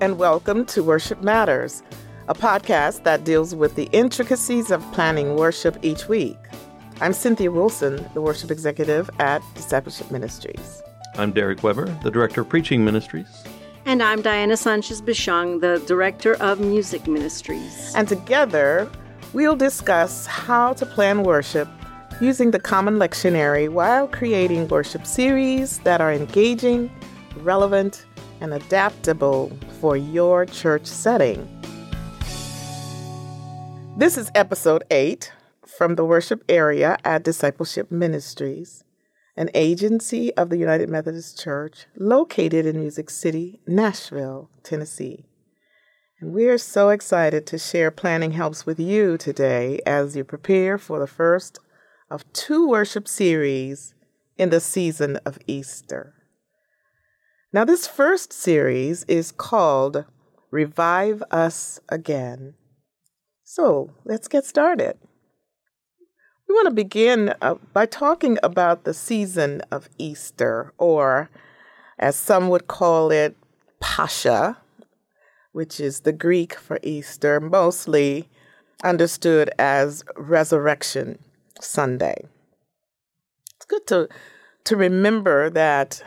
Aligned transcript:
and 0.00 0.18
welcome 0.18 0.64
to 0.64 0.82
Worship 0.82 1.22
Matters, 1.22 1.82
a 2.26 2.34
podcast 2.34 3.04
that 3.04 3.24
deals 3.24 3.54
with 3.54 3.74
the 3.74 3.84
intricacies 3.92 4.70
of 4.70 4.80
planning 4.92 5.36
worship 5.36 5.76
each 5.82 6.08
week. 6.08 6.38
I'm 7.02 7.12
Cynthia 7.12 7.50
Wilson, 7.50 8.08
the 8.14 8.22
worship 8.22 8.50
executive 8.50 9.10
at 9.18 9.42
Discipleship 9.54 10.10
Ministries. 10.10 10.82
I'm 11.16 11.32
Derek 11.32 11.62
Weber, 11.62 11.84
the 12.02 12.10
director 12.10 12.40
of 12.40 12.48
preaching 12.48 12.82
ministries. 12.82 13.44
And 13.84 14.02
I'm 14.02 14.22
Diana 14.22 14.56
Sanchez 14.56 15.02
Bushong, 15.02 15.60
the 15.60 15.84
director 15.86 16.34
of 16.36 16.60
music 16.60 17.06
ministries. 17.06 17.92
And 17.94 18.08
together, 18.08 18.90
we'll 19.34 19.56
discuss 19.56 20.24
how 20.24 20.72
to 20.74 20.86
plan 20.86 21.24
worship 21.24 21.68
using 22.22 22.52
the 22.52 22.60
Common 22.60 22.94
Lectionary 22.94 23.68
while 23.68 24.08
creating 24.08 24.66
worship 24.68 25.06
series 25.06 25.78
that 25.80 26.00
are 26.00 26.10
engaging, 26.12 26.90
relevant, 27.42 28.06
and 28.40 28.54
adaptable 28.54 29.50
for 29.80 29.96
your 29.96 30.46
church 30.46 30.86
setting. 30.86 31.48
This 33.96 34.16
is 34.16 34.30
episode 34.34 34.84
8 34.90 35.32
from 35.66 35.94
the 35.94 36.04
worship 36.04 36.42
area 36.48 36.96
at 37.04 37.22
Discipleship 37.22 37.90
Ministries, 37.90 38.84
an 39.36 39.50
agency 39.54 40.34
of 40.36 40.50
the 40.50 40.58
United 40.58 40.88
Methodist 40.88 41.38
Church 41.38 41.86
located 41.96 42.66
in 42.66 42.80
Music 42.80 43.10
City, 43.10 43.60
Nashville, 43.66 44.50
Tennessee. 44.62 45.26
And 46.20 46.34
we 46.34 46.48
are 46.48 46.58
so 46.58 46.90
excited 46.90 47.46
to 47.46 47.58
share 47.58 47.90
planning 47.90 48.32
helps 48.32 48.66
with 48.66 48.78
you 48.78 49.16
today 49.16 49.80
as 49.86 50.16
you 50.16 50.24
prepare 50.24 50.76
for 50.76 50.98
the 50.98 51.06
first 51.06 51.58
of 52.10 52.30
two 52.32 52.68
worship 52.68 53.08
series 53.08 53.94
in 54.36 54.50
the 54.50 54.60
season 54.60 55.16
of 55.24 55.38
Easter. 55.46 56.14
Now, 57.52 57.64
this 57.64 57.88
first 57.88 58.32
series 58.32 59.02
is 59.08 59.32
called 59.32 60.04
Revive 60.52 61.20
Us 61.32 61.80
Again. 61.88 62.54
So 63.42 63.90
let's 64.04 64.28
get 64.28 64.44
started. 64.44 64.96
We 66.48 66.54
want 66.54 66.66
to 66.66 66.74
begin 66.74 67.34
uh, 67.42 67.56
by 67.72 67.86
talking 67.86 68.38
about 68.44 68.84
the 68.84 68.94
season 68.94 69.62
of 69.72 69.88
Easter, 69.98 70.72
or 70.78 71.28
as 71.98 72.14
some 72.14 72.50
would 72.50 72.68
call 72.68 73.10
it, 73.10 73.36
Pascha, 73.80 74.58
which 75.50 75.80
is 75.80 76.00
the 76.00 76.12
Greek 76.12 76.54
for 76.54 76.78
Easter, 76.84 77.40
mostly 77.40 78.28
understood 78.84 79.50
as 79.58 80.04
Resurrection 80.16 81.18
Sunday. 81.60 82.26
It's 83.56 83.66
good 83.66 83.88
to, 83.88 84.08
to 84.62 84.76
remember 84.76 85.50
that 85.50 86.04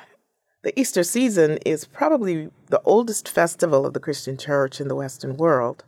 the 0.63 0.77
Easter 0.79 1.03
season 1.03 1.57
is 1.65 1.85
probably 1.85 2.49
the 2.69 2.81
oldest 2.85 3.27
festival 3.27 3.85
of 3.85 3.93
the 3.93 3.99
Christian 3.99 4.37
church 4.37 4.79
in 4.79 4.87
the 4.87 4.95
Western 4.95 5.35
world. 5.35 5.83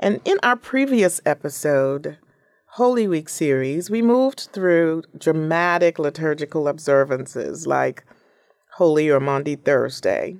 And 0.00 0.20
in 0.24 0.38
our 0.42 0.56
previous 0.56 1.20
episode, 1.24 2.18
Holy 2.72 3.08
Week 3.08 3.28
series, 3.28 3.88
we 3.88 4.02
moved 4.02 4.48
through 4.52 5.04
dramatic 5.16 5.98
liturgical 5.98 6.68
observances 6.68 7.66
like 7.66 8.04
Holy 8.74 9.08
or 9.08 9.20
Maundy 9.20 9.56
Thursday, 9.56 10.36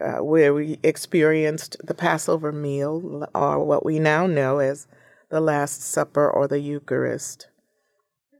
uh, 0.00 0.22
where 0.24 0.52
we 0.52 0.78
experienced 0.82 1.76
the 1.84 1.94
Passover 1.94 2.52
meal, 2.52 3.26
or 3.34 3.64
what 3.64 3.84
we 3.84 3.98
now 3.98 4.26
know 4.26 4.58
as 4.58 4.86
the 5.30 5.40
Last 5.40 5.82
Supper 5.82 6.28
or 6.28 6.48
the 6.48 6.58
Eucharist. 6.58 7.48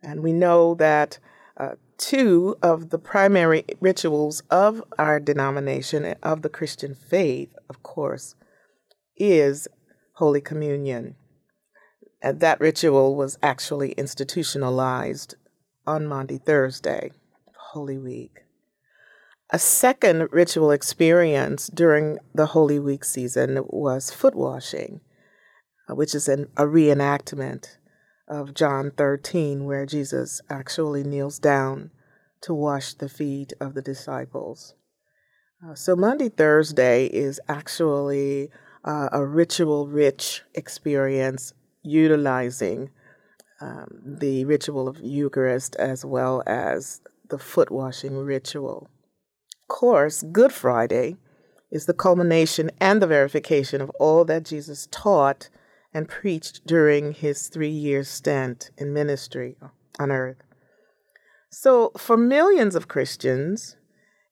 And 0.02 0.22
we 0.22 0.32
know 0.32 0.74
that 0.74 1.18
uh, 1.56 1.76
two 1.98 2.56
of 2.62 2.90
the 2.90 2.98
primary 2.98 3.64
rituals 3.80 4.42
of 4.50 4.82
our 4.98 5.20
denomination, 5.20 6.14
of 6.22 6.42
the 6.42 6.48
Christian 6.48 6.94
faith, 6.94 7.54
of 7.68 7.82
course, 7.82 8.34
is 9.16 9.68
Holy 10.14 10.40
Communion. 10.40 11.16
And 12.20 12.40
that 12.40 12.60
ritual 12.60 13.16
was 13.16 13.38
actually 13.42 13.92
institutionalized 13.92 15.34
on 15.86 16.06
Maundy 16.06 16.38
Thursday, 16.38 17.10
Holy 17.72 17.98
Week. 17.98 18.42
A 19.50 19.58
second 19.58 20.28
ritual 20.32 20.70
experience 20.70 21.66
during 21.66 22.18
the 22.34 22.46
Holy 22.46 22.78
Week 22.78 23.04
season 23.04 23.60
was 23.66 24.10
foot 24.10 24.34
washing, 24.34 25.00
uh, 25.88 25.94
which 25.94 26.14
is 26.14 26.28
an, 26.28 26.48
a 26.56 26.62
reenactment 26.62 27.76
of 28.28 28.54
John 28.54 28.92
13, 28.96 29.64
where 29.64 29.86
Jesus 29.86 30.40
actually 30.48 31.04
kneels 31.04 31.38
down 31.38 31.90
to 32.42 32.54
wash 32.54 32.94
the 32.94 33.08
feet 33.08 33.52
of 33.60 33.74
the 33.74 33.82
disciples. 33.82 34.74
Uh, 35.64 35.74
so, 35.74 35.94
Maundy, 35.94 36.28
Thursday 36.28 37.06
is 37.06 37.40
actually 37.48 38.50
uh, 38.84 39.08
a 39.12 39.24
ritual 39.24 39.86
rich 39.86 40.42
experience 40.54 41.52
utilizing 41.82 42.90
um, 43.60 44.00
the 44.04 44.44
ritual 44.44 44.88
of 44.88 44.98
Eucharist 45.00 45.76
as 45.76 46.04
well 46.04 46.42
as 46.46 47.00
the 47.28 47.38
foot 47.38 47.70
washing 47.70 48.16
ritual. 48.18 48.90
Of 49.62 49.68
course, 49.68 50.24
Good 50.32 50.52
Friday 50.52 51.16
is 51.70 51.86
the 51.86 51.94
culmination 51.94 52.70
and 52.80 53.00
the 53.00 53.06
verification 53.06 53.80
of 53.80 53.90
all 54.00 54.24
that 54.26 54.44
Jesus 54.44 54.88
taught 54.90 55.48
and 55.94 56.08
preached 56.08 56.66
during 56.66 57.12
his 57.12 57.48
three 57.48 57.68
year 57.68 58.04
stint 58.04 58.70
in 58.78 58.92
ministry 58.92 59.56
on 59.98 60.10
earth. 60.10 60.42
So, 61.50 61.92
for 61.98 62.16
millions 62.16 62.74
of 62.74 62.88
Christians, 62.88 63.76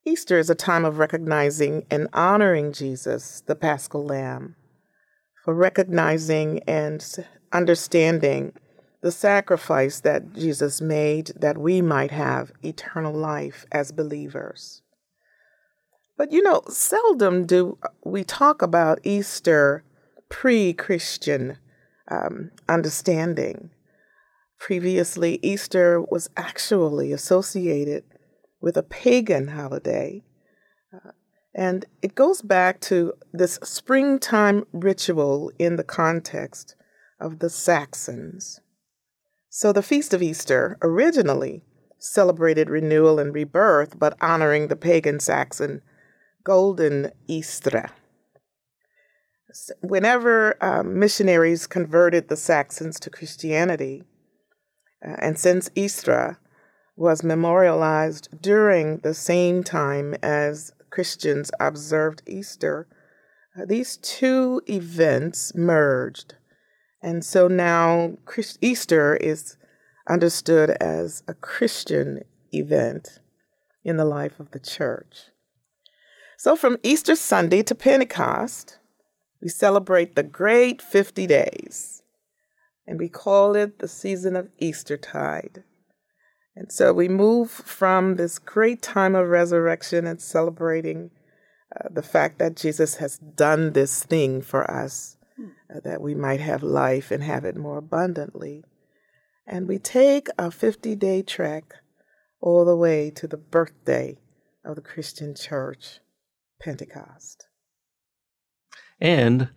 Easter 0.06 0.38
is 0.38 0.48
a 0.48 0.54
time 0.54 0.86
of 0.86 0.98
recognizing 0.98 1.84
and 1.90 2.08
honoring 2.14 2.72
Jesus, 2.72 3.42
the 3.46 3.54
Paschal 3.54 4.04
Lamb, 4.04 4.56
for 5.44 5.54
recognizing 5.54 6.62
and 6.66 7.26
understanding 7.52 8.54
the 9.02 9.12
sacrifice 9.12 10.00
that 10.00 10.32
Jesus 10.32 10.80
made 10.80 11.32
that 11.36 11.58
we 11.58 11.82
might 11.82 12.10
have 12.10 12.52
eternal 12.62 13.12
life 13.12 13.66
as 13.72 13.92
believers. 13.92 14.82
But 16.16 16.32
you 16.32 16.42
know, 16.42 16.62
seldom 16.68 17.46
do 17.46 17.78
we 18.04 18.24
talk 18.24 18.62
about 18.62 19.00
Easter 19.04 19.84
pre 20.30 20.72
Christian 20.72 21.58
um, 22.10 22.50
understanding. 22.68 23.70
Previously, 24.58 25.38
Easter 25.42 26.00
was 26.00 26.30
actually 26.36 27.12
associated 27.12 28.04
with 28.60 28.76
a 28.76 28.82
pagan 28.82 29.48
holiday. 29.48 30.22
Uh, 30.94 31.10
and 31.54 31.86
it 32.02 32.14
goes 32.14 32.42
back 32.42 32.80
to 32.80 33.14
this 33.32 33.58
springtime 33.62 34.66
ritual 34.72 35.50
in 35.58 35.76
the 35.76 35.84
context 35.84 36.76
of 37.20 37.40
the 37.40 37.50
Saxons. 37.50 38.60
So, 39.48 39.72
the 39.72 39.82
Feast 39.82 40.14
of 40.14 40.22
Easter 40.22 40.78
originally 40.80 41.64
celebrated 41.98 42.70
renewal 42.70 43.18
and 43.18 43.34
rebirth, 43.34 43.98
but 43.98 44.16
honoring 44.20 44.68
the 44.68 44.76
pagan 44.76 45.20
Saxon 45.20 45.82
Golden 46.44 47.10
Easter 47.26 47.90
whenever 49.80 50.62
um, 50.62 50.98
missionaries 50.98 51.66
converted 51.66 52.28
the 52.28 52.36
Saxons 52.36 53.00
to 53.00 53.10
Christianity, 53.10 54.04
uh, 55.06 55.16
and 55.18 55.38
since 55.38 55.70
Easter 55.74 56.38
was 56.96 57.22
memorialized 57.22 58.28
during 58.40 58.98
the 58.98 59.14
same 59.14 59.62
time 59.64 60.14
as 60.22 60.72
Christians 60.90 61.50
observed 61.58 62.22
Easter, 62.26 62.86
uh, 63.58 63.64
these 63.64 63.96
two 63.96 64.60
events 64.68 65.54
merged. 65.54 66.34
And 67.02 67.24
so 67.24 67.48
now 67.48 68.18
Christ- 68.26 68.58
Easter 68.60 69.16
is 69.16 69.56
understood 70.08 70.70
as 70.80 71.22
a 71.26 71.34
Christian 71.34 72.24
event 72.52 73.20
in 73.84 73.96
the 73.96 74.04
life 74.04 74.38
of 74.38 74.50
the 74.50 74.60
church. 74.60 75.30
So 76.36 76.56
from 76.56 76.76
Easter 76.82 77.16
Sunday 77.16 77.62
to 77.62 77.74
Pentecost, 77.74 78.79
we 79.40 79.48
celebrate 79.48 80.14
the 80.14 80.22
great 80.22 80.82
50 80.82 81.26
days, 81.26 82.02
and 82.86 82.98
we 82.98 83.08
call 83.08 83.56
it 83.56 83.78
the 83.78 83.88
season 83.88 84.36
of 84.36 84.48
Eastertide. 84.58 85.64
And 86.54 86.70
so 86.70 86.92
we 86.92 87.08
move 87.08 87.50
from 87.50 88.16
this 88.16 88.38
great 88.38 88.82
time 88.82 89.14
of 89.14 89.28
resurrection 89.28 90.06
and 90.06 90.20
celebrating 90.20 91.10
uh, 91.74 91.88
the 91.90 92.02
fact 92.02 92.38
that 92.38 92.56
Jesus 92.56 92.96
has 92.96 93.18
done 93.18 93.72
this 93.72 94.02
thing 94.02 94.42
for 94.42 94.68
us, 94.70 95.16
uh, 95.74 95.80
that 95.84 96.02
we 96.02 96.14
might 96.14 96.40
have 96.40 96.62
life 96.62 97.10
and 97.10 97.22
have 97.22 97.44
it 97.44 97.56
more 97.56 97.78
abundantly. 97.78 98.64
And 99.46 99.68
we 99.68 99.78
take 99.78 100.28
a 100.38 100.50
50 100.50 100.96
day 100.96 101.22
trek 101.22 101.76
all 102.40 102.64
the 102.64 102.76
way 102.76 103.10
to 103.10 103.26
the 103.26 103.36
birthday 103.36 104.18
of 104.64 104.76
the 104.76 104.82
Christian 104.82 105.34
church, 105.34 106.00
Pentecost. 106.60 107.49
And 109.00 109.48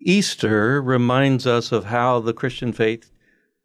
Easter 0.00 0.80
reminds 0.82 1.46
us 1.46 1.72
of 1.72 1.84
how 1.86 2.20
the 2.20 2.32
Christian 2.32 2.72
faith 2.72 3.10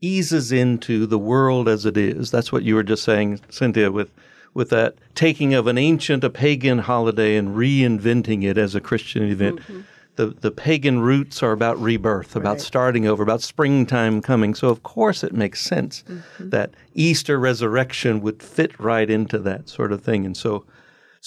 eases 0.01 0.51
into 0.51 1.05
the 1.05 1.17
world 1.17 1.67
as 1.67 1.85
it 1.85 1.97
is. 1.97 2.29
That's 2.29 2.51
what 2.51 2.63
you 2.63 2.75
were 2.75 2.83
just 2.83 3.03
saying, 3.03 3.39
Cynthia, 3.49 3.91
with 3.91 4.11
with 4.53 4.71
that 4.71 4.95
taking 5.13 5.53
of 5.53 5.67
an 5.67 5.77
ancient, 5.77 6.23
a 6.23 6.31
pagan 6.31 6.79
holiday 6.79 7.35
and 7.35 7.55
reinventing 7.55 8.43
it 8.43 8.57
as 8.57 8.73
a 8.73 8.81
Christian 8.81 9.23
event. 9.23 9.59
Mm-hmm. 9.59 9.81
The, 10.15 10.27
the 10.27 10.49
pagan 10.49 10.99
roots 10.99 11.43
are 11.43 11.51
about 11.51 11.79
rebirth, 11.79 12.35
about 12.35 12.53
right. 12.53 12.61
starting 12.61 13.05
over, 13.05 13.21
about 13.21 13.43
springtime 13.43 14.19
coming. 14.19 14.55
So, 14.55 14.69
of 14.69 14.81
course, 14.81 15.23
it 15.23 15.31
makes 15.31 15.61
sense 15.61 16.03
mm-hmm. 16.07 16.49
that 16.49 16.71
Easter 16.95 17.37
resurrection 17.39 18.19
would 18.21 18.41
fit 18.41 18.79
right 18.79 19.07
into 19.07 19.37
that 19.39 19.69
sort 19.69 19.91
of 19.91 20.01
thing. 20.01 20.25
And 20.25 20.35
so, 20.35 20.65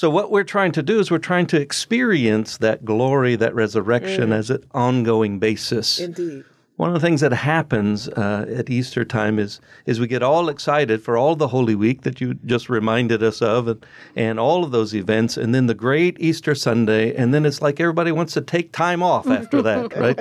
so 0.01 0.09
what 0.09 0.31
we're 0.31 0.45
trying 0.45 0.73
to 0.73 0.83
do 0.83 0.99
is 0.99 1.11
we're 1.11 1.19
trying 1.19 1.47
to 1.49 1.61
experience 1.61 2.57
that 2.57 2.87
glory, 2.87 3.37
that 3.37 3.55
resurrection 3.55 4.31
mm. 4.31 4.35
as 4.35 4.49
an 4.49 4.65
ongoing 4.73 5.39
basis. 5.39 6.01
Indeed 6.01 6.45
one 6.81 6.89
of 6.89 6.95
the 6.95 7.07
things 7.07 7.21
that 7.21 7.35
happens 7.35 8.09
uh, 8.09 8.47
at 8.49 8.71
Easter 8.71 9.05
time 9.05 9.39
is 9.39 9.61
is 9.85 10.01
we 10.01 10.07
get 10.07 10.23
all 10.23 10.49
excited 10.49 11.03
for 11.03 11.19
all 11.19 11.37
the 11.37 11.49
Holy 11.49 11.75
Week 11.75 12.01
that 12.03 12.23
you 12.23 12.33
just 12.47 12.71
reminded 12.71 13.23
us 13.23 13.43
of, 13.43 13.69
and, 13.69 13.85
and 14.17 14.41
all 14.41 14.65
of 14.65 14.71
those 14.71 14.95
events, 14.95 15.37
and 15.37 15.55
then 15.55 15.67
the 15.67 15.75
great 15.75 16.17
Easter 16.19 16.55
Sunday, 16.55 17.15
and 17.15 17.35
then 17.35 17.45
it's 17.45 17.61
like 17.61 17.81
everybody 17.81 18.13
wants 18.13 18.33
to 18.33 18.41
take 18.41 18.73
time 18.73 19.03
off 19.03 19.27
after 19.41 19.61
that, 19.61 19.95
right? 19.95 20.19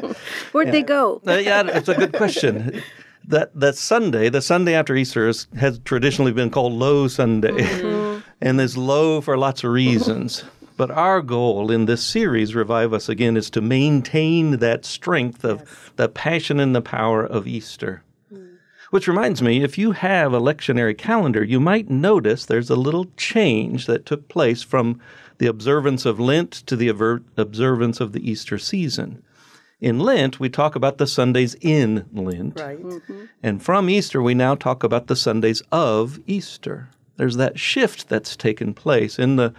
Where'd 0.52 0.68
yeah. 0.68 0.72
they 0.74 0.84
go? 0.84 1.22
uh, 1.26 1.36
yeah, 1.36 1.64
it's 1.66 1.88
a 1.88 1.96
good 1.96 2.14
question. 2.14 2.84
That 3.28 3.52
that 3.60 3.76
Sunday, 3.76 4.30
the 4.30 4.42
Sunday 4.42 4.74
after 4.74 4.96
Easter, 4.96 5.28
is, 5.28 5.46
has 5.56 5.78
traditionally 5.86 6.31
been 6.31 6.50
called 6.50 6.74
Low 6.74 7.08
Sunday, 7.08 7.52
mm-hmm. 7.52 7.99
And 8.41 8.59
is 8.59 8.77
low 8.77 9.21
for 9.21 9.38
lots 9.38 9.63
of 9.63 9.71
reasons. 9.71 10.44
But 10.77 10.91
our 10.91 11.21
goal 11.21 11.71
in 11.71 11.86
this 11.86 12.01
series, 12.01 12.56
Revive 12.56 12.94
Us 12.94 13.09
Again, 13.09 13.36
is 13.36 13.50
to 13.50 13.62
maintain 13.62 14.59
that 14.59 14.86
strength 14.86 15.44
of 15.44 15.59
yes. 15.59 15.69
the 15.97 16.07
passion 16.07 16.59
and 16.59 16.74
the 16.74 16.81
power 16.81 17.25
of 17.25 17.47
Easter. 17.47 18.01
Mm. 18.33 18.56
Which 18.89 19.07
reminds 19.07 19.41
me, 19.41 19.62
if 19.62 19.77
you 19.77 19.91
have 19.91 20.33
a 20.33 20.39
lectionary 20.39 20.97
calendar, 20.97 21.44
you 21.44 21.59
might 21.59 21.89
notice 21.89 22.45
there's 22.45 22.69
a 22.69 22.77
little 22.77 23.07
change 23.18 23.88
that 23.88 24.06
took 24.06 24.30
place 24.30 24.63
from 24.63 25.01
the 25.38 25.47
observance 25.47 26.06
of 26.06 26.18
Lent 26.18 26.51
to 26.51 26.77
the 26.77 26.88
observance 26.88 28.00
of 28.00 28.13
the 28.13 28.30
Easter 28.30 28.57
season. 28.57 29.21
In 29.81 30.00
Lent, 30.00 30.39
we 30.39 30.50
talk 30.50 30.75
about 30.75 30.97
the 30.97 31.07
Sundays 31.07 31.56
in 31.62 32.06
Lent. 32.13 32.59
Right. 32.59 32.81
Mm-hmm. 32.81 33.25
And 33.44 33.63
from 33.63 33.89
Easter, 33.89 34.21
we 34.21 34.33
now 34.33 34.56
talk 34.56 34.83
about 34.83 35.07
the 35.07 35.15
Sundays 35.15 35.62
of 35.71 36.19
Easter. 36.27 36.89
There's 37.19 37.36
that 37.36 37.60
shift 37.60 38.07
that's 38.07 38.38
taken 38.38 38.74
place. 38.74 39.19
In 39.19 39.36
the 39.36 39.54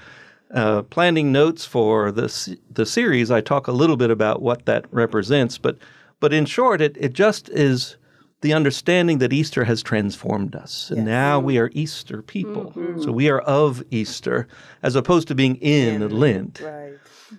uh, 0.50 0.80
planning 0.84 1.30
notes 1.30 1.66
for 1.66 2.10
the 2.10 2.56
the 2.70 2.86
series, 2.86 3.30
I 3.30 3.42
talk 3.42 3.66
a 3.66 3.72
little 3.72 3.98
bit 3.98 4.10
about 4.10 4.40
what 4.40 4.64
that 4.64 4.86
represents, 4.90 5.58
but 5.58 5.76
but 6.20 6.32
in 6.32 6.46
short, 6.46 6.80
it 6.80 6.96
it 6.98 7.12
just 7.12 7.50
is 7.50 7.98
the 8.40 8.54
understanding 8.54 9.18
that 9.18 9.34
Easter 9.34 9.64
has 9.64 9.82
transformed 9.82 10.56
us, 10.56 10.88
and 10.88 11.00
yes. 11.00 11.06
now 11.06 11.38
we 11.38 11.58
are 11.58 11.70
Easter 11.74 12.22
people. 12.22 12.72
Mm-hmm. 12.74 13.02
So 13.02 13.12
we 13.12 13.28
are 13.28 13.40
of 13.40 13.82
Easter, 13.90 14.48
as 14.82 14.96
opposed 14.96 15.28
to 15.28 15.34
being 15.34 15.56
in 15.56 16.00
yeah. 16.00 16.06
Lent. 16.06 16.60
Right. 16.64 16.94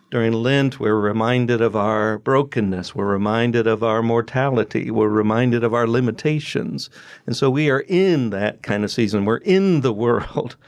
During 0.09 0.33
Lent, 0.33 0.79
we're 0.79 0.99
reminded 0.99 1.61
of 1.61 1.75
our 1.75 2.17
brokenness. 2.17 2.95
We're 2.95 3.11
reminded 3.11 3.67
of 3.67 3.83
our 3.83 4.01
mortality. 4.01 4.91
We're 4.91 5.07
reminded 5.07 5.63
of 5.63 5.73
our 5.73 5.87
limitations. 5.87 6.89
And 7.25 7.35
so 7.35 7.49
we 7.49 7.69
are 7.69 7.85
in 7.87 8.29
that 8.29 8.63
kind 8.63 8.83
of 8.83 8.91
season. 8.91 9.25
We're 9.25 9.37
in 9.37 9.81
the 9.81 9.93
world 9.93 10.55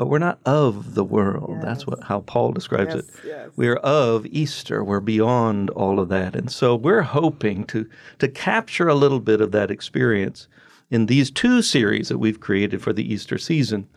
but 0.00 0.06
we're 0.06 0.18
not 0.18 0.40
of 0.46 0.94
the 0.94 1.04
world. 1.04 1.50
Yes. 1.56 1.64
That's 1.64 1.86
what 1.86 2.04
how 2.04 2.20
Paul 2.20 2.52
describes 2.52 2.94
yes, 2.94 3.04
it. 3.04 3.14
Yes. 3.26 3.50
We're 3.56 3.76
of 3.76 4.24
Easter. 4.24 4.82
We're 4.82 5.00
beyond 5.00 5.68
all 5.70 6.00
of 6.00 6.08
that. 6.08 6.34
And 6.34 6.50
so 6.50 6.74
we're 6.74 7.02
hoping 7.02 7.64
to 7.66 7.86
to 8.18 8.26
capture 8.26 8.88
a 8.88 8.94
little 8.94 9.20
bit 9.20 9.40
of 9.40 9.52
that 9.52 9.70
experience 9.70 10.48
in 10.90 11.04
these 11.04 11.30
two 11.30 11.62
series 11.62 12.08
that 12.08 12.16
we've 12.18 12.40
created 12.40 12.82
for 12.82 12.92
the 12.92 13.12
Easter 13.12 13.36
season. 13.36 13.88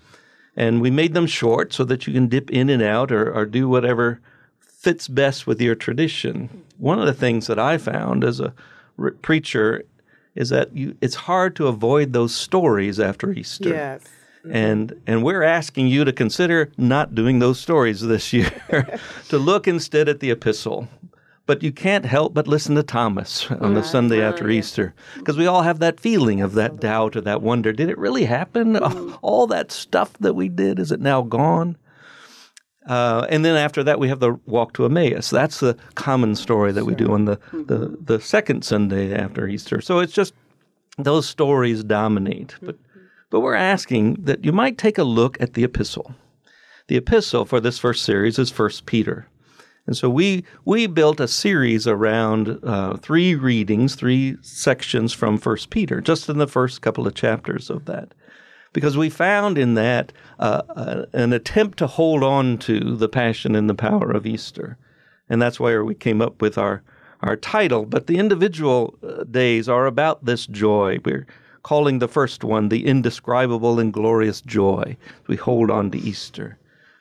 And 0.55 0.81
we 0.81 0.91
made 0.91 1.13
them 1.13 1.25
short 1.25 1.73
so 1.73 1.83
that 1.85 2.05
you 2.05 2.13
can 2.13 2.27
dip 2.27 2.51
in 2.51 2.69
and 2.69 2.83
out 2.83 3.11
or, 3.11 3.33
or 3.33 3.45
do 3.45 3.69
whatever 3.69 4.19
fits 4.83 5.07
best 5.07 5.47
with 5.47 5.61
your 5.61 5.75
tradition. 5.75 6.63
One 6.77 6.99
of 6.99 7.05
the 7.05 7.13
things 7.13 7.47
that 7.47 7.57
I 7.57 7.77
found 7.77 8.25
as 8.25 8.41
a 8.41 8.53
re- 8.97 9.11
preacher 9.11 9.85
is 10.35 10.49
that 10.49 10.75
you, 10.75 10.97
it's 10.99 11.15
hard 11.15 11.55
to 11.55 11.67
avoid 11.67 12.11
those 12.11 12.35
stories 12.35 12.99
after 12.99 13.31
Easter. 13.31 13.69
Yes. 13.69 14.03
Mm-hmm. 14.39 14.55
And 14.55 15.01
and 15.07 15.23
we're 15.23 15.43
asking 15.43 15.87
you 15.87 16.03
to 16.03 16.11
consider 16.11 16.69
not 16.77 17.15
doing 17.15 17.39
those 17.39 17.61
stories 17.61 18.01
this 18.01 18.33
year, 18.33 18.99
to 19.29 19.37
look 19.37 19.67
instead 19.69 20.09
at 20.09 20.19
the 20.19 20.31
epistle. 20.31 20.89
But 21.45 21.61
you 21.61 21.73
can't 21.73 22.05
help 22.05 22.33
but 22.33 22.47
listen 22.47 22.75
to 22.75 22.83
Thomas 22.83 23.51
on 23.51 23.73
the 23.73 23.83
Sunday 23.83 24.21
after 24.21 24.49
Easter, 24.49 24.93
because 25.17 25.37
we 25.37 25.45
all 25.45 25.61
have 25.61 25.79
that 25.79 25.99
feeling 25.99 26.39
of 26.39 26.53
that 26.53 26.79
doubt 26.79 27.17
or 27.17 27.21
that 27.21 27.41
wonder. 27.41 27.73
Did 27.73 27.89
it 27.89 27.97
really 27.97 28.23
happen? 28.23 28.75
Mm-hmm. 28.75 29.15
All 29.21 29.45
that 29.47 29.69
stuff 29.69 30.13
that 30.19 30.35
we 30.35 30.47
did, 30.47 30.79
is 30.79 30.91
it 30.91 31.01
now 31.01 31.21
gone? 31.21 31.75
Uh, 32.87 33.25
and 33.29 33.45
then 33.45 33.55
after 33.55 33.83
that, 33.83 33.99
we 33.99 34.09
have 34.09 34.19
the 34.19 34.33
walk 34.45 34.73
to 34.73 34.85
Emmaus. 34.85 35.29
That's 35.29 35.59
the 35.59 35.77
common 35.95 36.35
story 36.35 36.71
that 36.73 36.85
we 36.85 36.95
do 36.95 37.13
on 37.13 37.25
the, 37.25 37.39
the, 37.51 37.79
mm-hmm. 37.79 38.03
the 38.03 38.19
second 38.19 38.65
Sunday 38.65 39.13
after 39.13 39.47
Easter. 39.47 39.79
So 39.79 39.99
it's 39.99 40.13
just 40.13 40.33
those 40.97 41.27
stories 41.27 41.83
dominate. 41.83 42.55
But 42.61 42.77
but 43.29 43.39
we're 43.39 43.55
asking 43.55 44.25
that 44.25 44.45
you 44.45 44.51
might 44.51 44.77
take 44.77 44.99
a 44.99 45.03
look 45.03 45.41
at 45.41 45.53
the 45.53 45.63
epistle. 45.63 46.13
The 46.87 46.97
epistle 46.97 47.45
for 47.45 47.59
this 47.59 47.79
first 47.79 48.03
series 48.03 48.37
is 48.37 48.51
First 48.51 48.85
Peter. 48.85 49.27
And 49.87 49.97
so 49.97 50.09
we 50.09 50.45
we 50.65 50.87
built 50.87 51.19
a 51.19 51.27
series 51.27 51.87
around 51.87 52.59
uh, 52.63 52.97
three 52.97 53.33
readings, 53.35 53.95
three 53.95 54.37
sections 54.41 55.13
from 55.13 55.37
First 55.37 55.71
Peter, 55.71 55.99
just 55.99 56.29
in 56.29 56.37
the 56.37 56.47
first 56.47 56.81
couple 56.81 57.07
of 57.07 57.15
chapters 57.15 57.69
of 57.69 57.85
that, 57.85 58.13
because 58.73 58.97
we 58.97 59.09
found 59.09 59.57
in 59.57 59.75
that 59.75 60.11
uh, 60.39 60.63
uh, 60.69 61.05
an 61.13 61.31
attempt 61.31 61.77
to 61.77 61.87
hold 61.87 62.23
on 62.23 62.57
to 62.57 62.95
the 62.97 63.07
passion 63.07 63.55
and 63.55 63.69
the 63.69 63.75
power 63.75 64.11
of 64.11 64.25
Easter, 64.25 64.77
and 65.29 65.41
that's 65.41 65.59
where 65.59 65.85
we 65.85 65.95
came 65.95 66.21
up 66.21 66.41
with 66.41 66.57
our 66.57 66.81
our 67.21 67.37
title. 67.37 67.85
But 67.85 68.07
the 68.07 68.17
individual 68.17 68.97
uh, 69.01 69.23
days 69.23 69.69
are 69.69 69.85
about 69.85 70.25
this 70.25 70.45
joy. 70.45 70.99
We're 71.05 71.25
calling 71.61 71.99
the 71.99 72.09
first 72.09 72.43
one 72.43 72.67
the 72.67 72.85
indescribable 72.85 73.79
and 73.79 73.93
glorious 73.93 74.41
joy. 74.41 74.97
We 75.27 75.37
hold 75.37 75.71
on 75.71 75.91
to 75.91 75.97
Easter. 75.97 76.57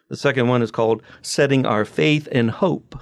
The 0.09 0.17
second 0.17 0.47
one 0.47 0.63
is 0.63 0.71
called 0.71 1.03
setting 1.23 1.67
our 1.67 1.85
faith 1.85 2.29
and 2.31 2.51
hope 2.51 2.95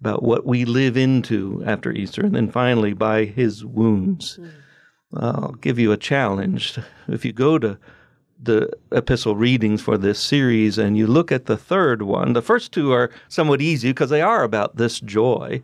about 0.00 0.22
what 0.22 0.44
we 0.44 0.64
live 0.64 0.96
into 0.96 1.62
after 1.66 1.92
Easter. 1.92 2.22
And 2.22 2.34
then 2.34 2.50
finally, 2.50 2.94
by 2.94 3.26
his 3.26 3.64
wounds. 3.64 4.38
Mm. 4.38 4.50
I'll 5.14 5.52
give 5.52 5.78
you 5.78 5.92
a 5.92 5.96
challenge. 5.96 6.78
If 7.08 7.24
you 7.24 7.32
go 7.32 7.58
to 7.58 7.78
the 8.42 8.70
epistle 8.92 9.36
readings 9.36 9.80
for 9.80 9.96
this 9.96 10.20
series 10.20 10.78
and 10.78 10.96
you 10.96 11.06
look 11.06 11.32
at 11.32 11.46
the 11.46 11.56
third 11.56 12.02
one, 12.02 12.32
the 12.32 12.42
first 12.42 12.72
two 12.72 12.92
are 12.92 13.10
somewhat 13.28 13.62
easy 13.62 13.90
because 13.90 14.10
they 14.10 14.22
are 14.22 14.44
about 14.44 14.76
this 14.76 15.00
joy. 15.00 15.62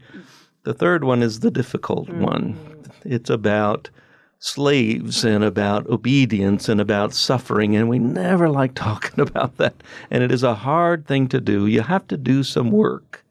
The 0.65 0.75
third 0.75 1.05
one 1.05 1.23
is 1.23 1.41
the 1.41 1.51
difficult 1.51 2.09
mm. 2.09 2.21
one. 2.21 2.57
It's 3.05 3.31
about 3.31 3.91
slaves 4.39 5.25
and 5.25 5.45
about 5.45 5.87
obedience 5.87 6.69
and 6.69 6.81
about 6.81 7.15
suffering, 7.15 7.77
and 7.77 7.89
we 7.89 7.99
never 7.99 8.49
like 8.49 8.75
talking 8.75 9.19
about 9.21 9.57
that. 9.59 9.83
And 10.11 10.23
it 10.23 10.33
is 10.33 10.43
a 10.43 10.55
hard 10.55 11.07
thing 11.07 11.29
to 11.29 11.41
do. 11.41 11.67
You 11.67 11.83
have 11.83 12.07
to 12.09 12.17
do 12.17 12.43
some 12.43 12.71
work. 12.71 13.25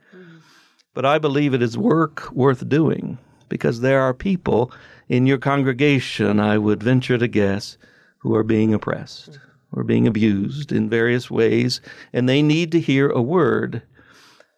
But 0.94 1.06
I 1.06 1.20
believe 1.20 1.54
it 1.54 1.62
is 1.62 1.78
work 1.78 2.30
worth 2.34 2.68
doing 2.68 3.18
because 3.48 3.80
there 3.80 4.02
are 4.02 4.14
people 4.14 4.72
in 5.08 5.26
your 5.26 5.38
congregation, 5.38 6.40
I 6.40 6.58
would 6.58 6.84
venture 6.84 7.18
to 7.18 7.28
guess, 7.28 7.78
who 8.22 8.36
are 8.36 8.44
being 8.44 8.74
oppressed 8.74 9.40
or 9.72 9.84
being 9.84 10.08
abused 10.08 10.72
in 10.72 10.90
various 10.90 11.32
ways, 11.32 11.82
and 12.12 12.28
they 12.28 12.42
need 12.42 12.72
to 12.72 12.80
hear 12.80 13.10
a 13.10 13.22
word 13.22 13.82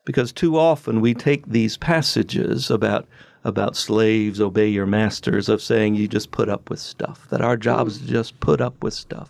because 0.06 0.32
too 0.32 0.58
often 0.58 1.02
we 1.02 1.14
take 1.14 1.46
these 1.48 1.78
passages 1.78 2.70
about 2.70 3.08
about 3.46 3.76
slaves 3.76 4.40
obey 4.40 4.70
your 4.70 4.86
masters 4.86 5.50
of 5.50 5.62
saying 5.62 5.96
you 5.96 6.08
just 6.08 6.32
put 6.32 6.48
up 6.48 6.70
with 6.70 6.80
stuff, 6.80 7.28
that 7.30 7.42
our 7.42 7.58
job 7.58 7.88
is 7.88 8.00
to 8.00 8.08
just 8.08 8.40
put 8.40 8.62
up 8.62 8.82
with 8.82 8.94
stuff. 8.94 9.30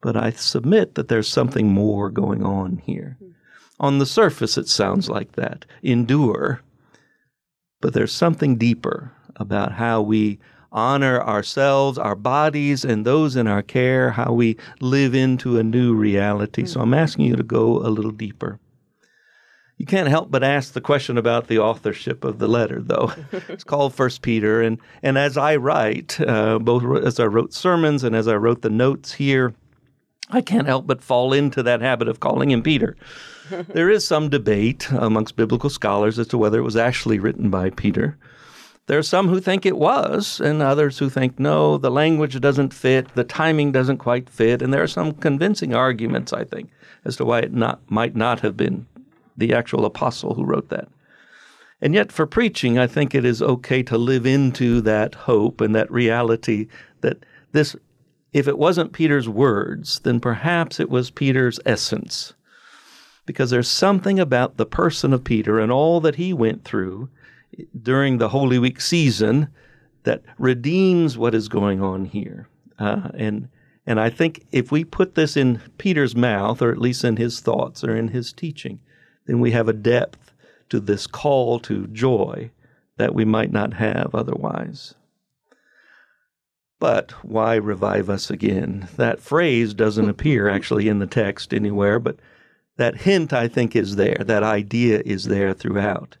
But 0.00 0.16
I 0.16 0.30
submit 0.30 0.94
that 0.94 1.08
there's 1.08 1.28
something 1.28 1.68
more 1.72 2.08
going 2.08 2.44
on 2.44 2.78
here. 2.86 3.18
On 3.80 3.98
the 3.98 4.06
surface, 4.06 4.56
it 4.56 4.68
sounds 4.68 5.08
like 5.08 5.32
that 5.32 5.64
endure. 5.82 6.62
But 7.80 7.94
there's 7.94 8.12
something 8.12 8.56
deeper 8.56 9.12
about 9.36 9.72
how 9.72 10.02
we 10.02 10.38
honor 10.72 11.20
ourselves, 11.20 11.98
our 11.98 12.14
bodies, 12.14 12.84
and 12.84 13.04
those 13.04 13.36
in 13.36 13.46
our 13.46 13.62
care, 13.62 14.10
how 14.10 14.32
we 14.32 14.56
live 14.80 15.14
into 15.14 15.58
a 15.58 15.62
new 15.62 15.94
reality. 15.94 16.66
So 16.66 16.80
I'm 16.80 16.94
asking 16.94 17.26
you 17.26 17.36
to 17.36 17.42
go 17.42 17.78
a 17.78 17.88
little 17.88 18.10
deeper. 18.10 18.58
You 19.80 19.86
can't 19.86 20.08
help 20.08 20.30
but 20.30 20.44
ask 20.44 20.74
the 20.74 20.80
question 20.82 21.16
about 21.16 21.46
the 21.46 21.58
authorship 21.58 22.22
of 22.22 22.38
the 22.38 22.46
letter, 22.46 22.82
though. 22.82 23.14
it's 23.48 23.64
called 23.64 23.94
First 23.94 24.20
Peter, 24.20 24.60
and 24.60 24.78
and 25.02 25.16
as 25.16 25.38
I 25.38 25.56
write, 25.56 26.20
uh, 26.20 26.58
both 26.58 27.02
as 27.02 27.18
I 27.18 27.24
wrote 27.24 27.54
sermons 27.54 28.04
and 28.04 28.14
as 28.14 28.28
I 28.28 28.34
wrote 28.34 28.60
the 28.60 28.68
notes 28.68 29.12
here, 29.12 29.54
I 30.28 30.42
can't 30.42 30.66
help 30.66 30.86
but 30.86 31.02
fall 31.02 31.32
into 31.32 31.62
that 31.62 31.80
habit 31.80 32.08
of 32.08 32.20
calling 32.20 32.50
him 32.50 32.62
Peter. 32.62 32.94
there 33.68 33.88
is 33.88 34.06
some 34.06 34.28
debate 34.28 34.90
amongst 34.90 35.36
biblical 35.36 35.70
scholars 35.70 36.18
as 36.18 36.28
to 36.28 36.38
whether 36.38 36.58
it 36.58 36.64
was 36.64 36.76
actually 36.76 37.18
written 37.18 37.48
by 37.48 37.70
Peter. 37.70 38.18
There 38.90 38.98
are 38.98 39.04
some 39.04 39.28
who 39.28 39.38
think 39.38 39.64
it 39.64 39.78
was, 39.78 40.40
and 40.40 40.60
others 40.60 40.98
who 40.98 41.08
think 41.08 41.38
no, 41.38 41.78
the 41.78 41.92
language 41.92 42.40
doesn't 42.40 42.74
fit, 42.74 43.14
the 43.14 43.22
timing 43.22 43.70
doesn't 43.70 43.98
quite 43.98 44.28
fit, 44.28 44.60
and 44.60 44.74
there 44.74 44.82
are 44.82 44.88
some 44.88 45.12
convincing 45.12 45.72
arguments, 45.72 46.32
I 46.32 46.42
think, 46.42 46.70
as 47.04 47.14
to 47.18 47.24
why 47.24 47.38
it 47.38 47.52
not, 47.52 47.88
might 47.88 48.16
not 48.16 48.40
have 48.40 48.56
been 48.56 48.88
the 49.36 49.54
actual 49.54 49.84
apostle 49.84 50.34
who 50.34 50.42
wrote 50.44 50.70
that. 50.70 50.88
And 51.80 51.94
yet, 51.94 52.10
for 52.10 52.26
preaching, 52.26 52.80
I 52.80 52.88
think 52.88 53.14
it 53.14 53.24
is 53.24 53.40
okay 53.40 53.84
to 53.84 53.96
live 53.96 54.26
into 54.26 54.80
that 54.80 55.14
hope 55.14 55.60
and 55.60 55.72
that 55.76 55.88
reality 55.88 56.66
that 57.00 57.24
this, 57.52 57.76
if 58.32 58.48
it 58.48 58.58
wasn't 58.58 58.92
Peter's 58.92 59.28
words, 59.28 60.00
then 60.00 60.18
perhaps 60.18 60.80
it 60.80 60.90
was 60.90 61.12
Peter's 61.12 61.60
essence. 61.64 62.34
Because 63.24 63.50
there's 63.50 63.68
something 63.68 64.18
about 64.18 64.56
the 64.56 64.66
person 64.66 65.12
of 65.12 65.22
Peter 65.22 65.60
and 65.60 65.70
all 65.70 66.00
that 66.00 66.16
he 66.16 66.32
went 66.32 66.64
through 66.64 67.08
during 67.80 68.18
the 68.18 68.28
Holy 68.28 68.58
Week 68.58 68.80
season 68.80 69.48
that 70.04 70.22
redeems 70.38 71.18
what 71.18 71.34
is 71.34 71.48
going 71.48 71.82
on 71.82 72.04
here. 72.06 72.48
Uh, 72.78 73.10
and 73.14 73.48
and 73.86 73.98
I 73.98 74.10
think 74.10 74.46
if 74.52 74.70
we 74.70 74.84
put 74.84 75.14
this 75.14 75.36
in 75.36 75.60
Peter's 75.78 76.14
mouth, 76.14 76.62
or 76.62 76.70
at 76.70 76.78
least 76.78 77.02
in 77.02 77.16
his 77.16 77.40
thoughts 77.40 77.82
or 77.82 77.96
in 77.96 78.08
his 78.08 78.32
teaching, 78.32 78.78
then 79.26 79.40
we 79.40 79.50
have 79.52 79.68
a 79.68 79.72
depth 79.72 80.32
to 80.68 80.80
this 80.80 81.06
call 81.06 81.58
to 81.60 81.86
joy 81.88 82.50
that 82.98 83.14
we 83.14 83.24
might 83.24 83.50
not 83.50 83.74
have 83.74 84.14
otherwise. 84.14 84.94
But 86.78 87.12
why 87.24 87.56
revive 87.56 88.08
us 88.08 88.30
again? 88.30 88.88
That 88.96 89.20
phrase 89.20 89.74
doesn't 89.74 90.08
appear 90.14 90.48
actually 90.48 90.88
in 90.88 90.98
the 90.98 91.06
text 91.06 91.52
anywhere, 91.52 91.98
but 91.98 92.16
that 92.76 93.02
hint, 93.02 93.32
I 93.32 93.48
think, 93.48 93.76
is 93.76 93.96
there. 93.96 94.22
That 94.24 94.42
idea 94.42 95.02
is 95.04 95.24
there 95.24 95.52
throughout. 95.52 96.16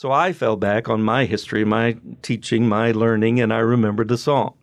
So 0.00 0.10
I 0.10 0.32
fell 0.32 0.56
back 0.56 0.88
on 0.88 1.02
my 1.02 1.26
history, 1.26 1.62
my 1.62 1.98
teaching, 2.22 2.66
my 2.66 2.90
learning, 2.90 3.38
and 3.38 3.52
I 3.52 3.58
remembered 3.58 4.08
the 4.08 4.16
song. 4.16 4.54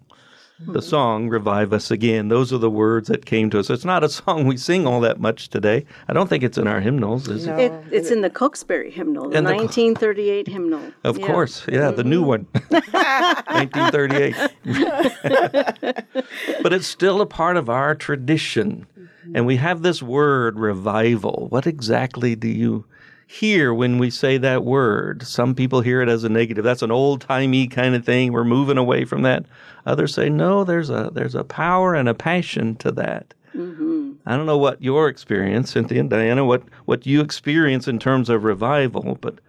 The 0.58 0.79
hmm. 0.79 0.82
song, 0.88 1.29
Revive 1.29 1.74
Us 1.74 1.91
Again. 1.91 2.29
Those 2.29 2.51
are 2.51 2.58
the 2.58 2.72
words 2.72 3.08
that 3.10 3.27
came 3.27 3.51
to 3.51 3.60
us. 3.60 3.70
It's 3.70 3.86
not 3.86 4.03
a 4.03 4.10
song 4.10 4.48
we 4.48 4.58
sing 4.58 4.88
all 4.88 5.00
that 5.01 5.20
much 5.20 5.50
today. 5.50 5.86
I 6.08 6.13
don't 6.13 6.27
think 6.27 6.44
it's 6.44 6.58
in 6.58 6.65
our 6.65 6.79
hymnals, 6.79 7.27
is 7.27 7.46
no. 7.46 7.56
it? 7.56 7.72
it? 7.72 7.84
It's 7.91 8.10
in 8.10 8.22
the 8.22 8.32
Cokesbury 8.32 8.89
hymnal, 8.89 9.29
the 9.29 9.44
1938 9.44 10.48
the, 10.48 10.51
hymnal. 10.51 10.82
Of 11.03 11.20
yeah. 11.20 11.27
course, 11.27 11.67
yeah, 11.72 11.91
the 11.91 12.03
new 12.03 12.24
one. 12.24 12.48
1938. 12.70 14.36
but 16.63 16.74
it's 16.74 16.88
still 16.88 17.22
a 17.22 17.27
part 17.27 17.58
of 17.58 17.70
our 17.70 17.94
tradition. 17.94 18.88
Mm-hmm. 19.00 19.36
And 19.36 19.46
we 19.46 19.58
have 19.58 19.84
this 19.84 20.01
word, 20.01 20.58
revival. 20.58 21.46
What 21.51 21.67
exactly 21.67 22.36
do 22.36 22.48
you 22.48 22.86
hear 23.27 23.74
when 23.74 24.00
we 24.00 24.10
say 24.10 24.38
that 24.38 24.63
word. 24.63 25.22
Some 25.24 25.53
people 25.53 25.81
hear 25.81 26.01
it 26.01 26.10
as 26.10 26.24
a 26.24 26.29
negative. 26.29 26.63
That's 26.63 26.81
an 26.81 26.91
old 26.91 27.22
timey 27.22 27.67
kind 27.67 27.93
of 27.93 28.05
thing. 28.05 28.31
We're 28.31 28.46
moving 28.46 28.77
away 28.77 29.03
from 29.05 29.22
that. 29.24 29.46
Others 29.86 30.13
say, 30.15 30.29
no, 30.29 30.63
there's 30.63 30.89
a 30.89 31.12
there's 31.13 31.36
a 31.36 31.43
power 31.43 31.93
and 31.93 32.10
a 32.10 32.13
passion 32.13 32.75
to 32.77 32.91
that. 32.93 33.34
Mm-hmm. 33.53 34.13
I 34.25 34.36
don't 34.36 34.46
know 34.46 34.57
what 34.57 34.81
your 34.81 35.10
experience, 35.10 35.72
Cynthia 35.72 36.00
and 36.00 36.10
Diana, 36.10 36.46
what 36.46 36.63
what 36.86 37.05
you 37.05 37.22
experience 37.22 37.88
in 37.88 38.00
terms 38.00 38.29
of 38.29 38.43
revival, 38.43 39.17
but 39.19 39.39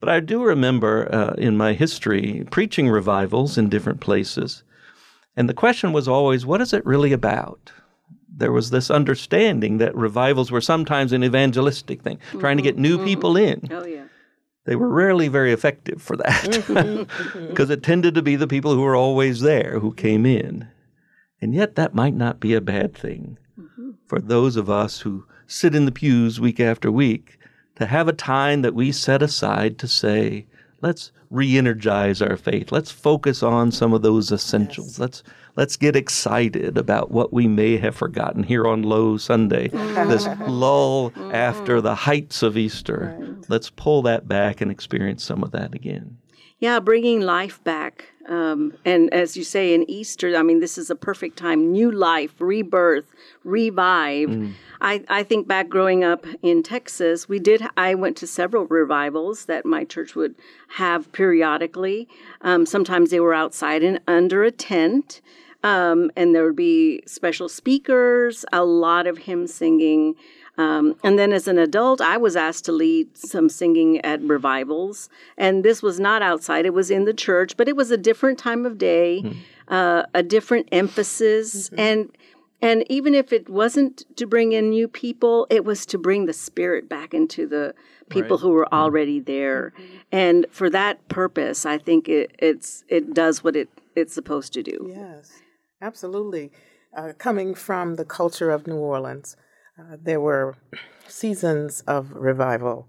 but 0.00 0.08
I 0.08 0.20
do 0.20 0.42
remember 0.42 1.12
uh, 1.12 1.34
in 1.38 1.56
my 1.56 1.72
history 1.72 2.46
preaching 2.50 2.88
revivals 2.88 3.58
in 3.58 3.68
different 3.68 4.00
places, 4.00 4.62
and 5.36 5.48
the 5.48 5.54
question 5.54 5.92
was 5.92 6.06
always, 6.08 6.46
what 6.46 6.60
is 6.60 6.72
it 6.72 6.84
really 6.84 7.12
about? 7.12 7.72
There 8.34 8.52
was 8.52 8.70
this 8.70 8.90
understanding 8.90 9.78
that 9.78 9.94
revivals 9.96 10.50
were 10.50 10.60
sometimes 10.60 11.12
an 11.12 11.24
evangelistic 11.24 12.02
thing, 12.02 12.18
mm-hmm. 12.18 12.40
trying 12.40 12.56
to 12.56 12.62
get 12.62 12.78
new 12.78 12.96
mm-hmm. 12.96 13.06
people 13.06 13.36
in. 13.36 13.68
Oh, 13.70 13.84
yeah. 13.84 14.04
They 14.64 14.76
were 14.76 14.88
rarely 14.88 15.28
very 15.28 15.52
effective 15.52 16.02
for 16.02 16.16
that 16.18 16.44
because 16.44 16.66
mm-hmm. 16.66 17.72
it 17.72 17.82
tended 17.82 18.14
to 18.14 18.22
be 18.22 18.36
the 18.36 18.46
people 18.46 18.74
who 18.74 18.82
were 18.82 18.96
always 18.96 19.40
there 19.40 19.78
who 19.80 19.94
came 19.94 20.26
in. 20.26 20.68
And 21.40 21.54
yet, 21.54 21.76
that 21.76 21.94
might 21.94 22.14
not 22.14 22.38
be 22.38 22.52
a 22.54 22.60
bad 22.60 22.94
thing 22.94 23.38
mm-hmm. 23.58 23.92
for 24.06 24.20
those 24.20 24.56
of 24.56 24.68
us 24.68 25.00
who 25.00 25.24
sit 25.46 25.74
in 25.74 25.86
the 25.86 25.92
pews 25.92 26.38
week 26.38 26.60
after 26.60 26.92
week 26.92 27.38
to 27.76 27.86
have 27.86 28.08
a 28.08 28.12
time 28.12 28.62
that 28.62 28.74
we 28.74 28.92
set 28.92 29.22
aside 29.22 29.78
to 29.78 29.88
say, 29.88 30.46
let's 30.82 31.12
re 31.30 31.56
energize 31.56 32.20
our 32.20 32.36
faith. 32.36 32.72
Let's 32.72 32.90
focus 32.90 33.42
on 33.42 33.72
some 33.72 33.92
of 33.92 34.02
those 34.02 34.32
essentials. 34.32 34.92
Yes. 34.92 34.98
Let's 34.98 35.22
let's 35.58 35.76
get 35.76 35.96
excited 35.96 36.78
about 36.78 37.10
what 37.10 37.32
we 37.32 37.48
may 37.48 37.76
have 37.76 37.96
forgotten 37.96 38.44
here 38.44 38.64
on 38.64 38.84
Low 38.84 39.16
Sunday, 39.16 39.66
this 39.66 40.28
lull 40.46 41.12
after 41.32 41.80
the 41.80 41.96
heights 41.96 42.44
of 42.44 42.56
Easter. 42.56 43.16
Right. 43.18 43.50
Let's 43.50 43.68
pull 43.68 44.02
that 44.02 44.28
back 44.28 44.60
and 44.60 44.70
experience 44.70 45.24
some 45.24 45.42
of 45.42 45.50
that 45.50 45.74
again. 45.74 46.18
Yeah, 46.60 46.78
bringing 46.78 47.20
life 47.22 47.62
back. 47.64 48.06
Um, 48.28 48.74
and 48.84 49.12
as 49.12 49.36
you 49.36 49.42
say 49.42 49.74
in 49.74 49.88
Easter, 49.90 50.36
I 50.36 50.42
mean, 50.42 50.60
this 50.60 50.78
is 50.78 50.90
a 50.90 50.96
perfect 50.96 51.36
time 51.38 51.72
new 51.72 51.90
life, 51.90 52.34
rebirth, 52.40 53.06
revive. 53.42 54.28
Mm. 54.28 54.52
I, 54.80 55.04
I 55.08 55.22
think 55.24 55.48
back 55.48 55.68
growing 55.68 56.04
up 56.04 56.24
in 56.40 56.62
Texas, 56.62 57.28
we 57.28 57.40
did, 57.40 57.62
I 57.76 57.94
went 57.94 58.16
to 58.18 58.28
several 58.28 58.66
revivals 58.66 59.46
that 59.46 59.66
my 59.66 59.84
church 59.84 60.14
would 60.14 60.36
have 60.76 61.10
periodically. 61.10 62.08
Um, 62.42 62.64
sometimes 62.64 63.10
they 63.10 63.20
were 63.20 63.34
outside 63.34 63.82
and 63.82 64.00
under 64.06 64.44
a 64.44 64.52
tent. 64.52 65.20
Um, 65.64 66.10
and 66.16 66.34
there 66.34 66.44
would 66.44 66.56
be 66.56 67.02
special 67.06 67.48
speakers, 67.48 68.44
a 68.52 68.64
lot 68.64 69.06
of 69.06 69.18
hymn 69.18 69.46
singing. 69.46 70.14
Um, 70.56 70.96
and 71.04 71.18
then 71.18 71.32
as 71.32 71.48
an 71.48 71.58
adult, 71.58 72.00
I 72.00 72.16
was 72.16 72.36
asked 72.36 72.64
to 72.66 72.72
lead 72.72 73.16
some 73.16 73.48
singing 73.48 74.00
at 74.00 74.20
revivals. 74.22 75.08
And 75.36 75.64
this 75.64 75.82
was 75.82 75.98
not 76.00 76.22
outside, 76.22 76.66
it 76.66 76.74
was 76.74 76.90
in 76.90 77.04
the 77.04 77.14
church, 77.14 77.56
but 77.56 77.68
it 77.68 77.76
was 77.76 77.90
a 77.90 77.96
different 77.96 78.38
time 78.38 78.66
of 78.66 78.78
day, 78.78 79.22
mm-hmm. 79.24 79.38
uh, 79.68 80.04
a 80.14 80.22
different 80.22 80.68
emphasis. 80.72 81.70
Mm-hmm. 81.70 81.80
And 81.80 82.16
and 82.60 82.84
even 82.90 83.14
if 83.14 83.32
it 83.32 83.48
wasn't 83.48 84.04
to 84.16 84.26
bring 84.26 84.50
in 84.50 84.70
new 84.70 84.88
people, 84.88 85.46
it 85.48 85.64
was 85.64 85.86
to 85.86 85.98
bring 85.98 86.26
the 86.26 86.32
spirit 86.32 86.88
back 86.88 87.14
into 87.14 87.46
the 87.46 87.72
people 88.08 88.36
right. 88.36 88.42
who 88.42 88.50
were 88.50 88.64
mm-hmm. 88.64 88.74
already 88.74 89.20
there. 89.20 89.72
Mm-hmm. 89.76 89.96
And 90.10 90.46
for 90.50 90.68
that 90.70 91.06
purpose, 91.08 91.64
I 91.64 91.78
think 91.78 92.08
it, 92.08 92.32
it's 92.38 92.84
it 92.88 93.14
does 93.14 93.44
what 93.44 93.54
it, 93.54 93.68
it's 93.94 94.12
supposed 94.12 94.52
to 94.54 94.62
do. 94.64 94.92
Yes. 94.92 95.40
Absolutely. 95.80 96.50
Uh, 96.96 97.12
coming 97.18 97.54
from 97.54 97.96
the 97.96 98.04
culture 98.04 98.50
of 98.50 98.66
New 98.66 98.76
Orleans, 98.76 99.36
uh, 99.78 99.96
there 100.02 100.20
were 100.20 100.56
seasons 101.06 101.82
of 101.86 102.12
revival. 102.12 102.88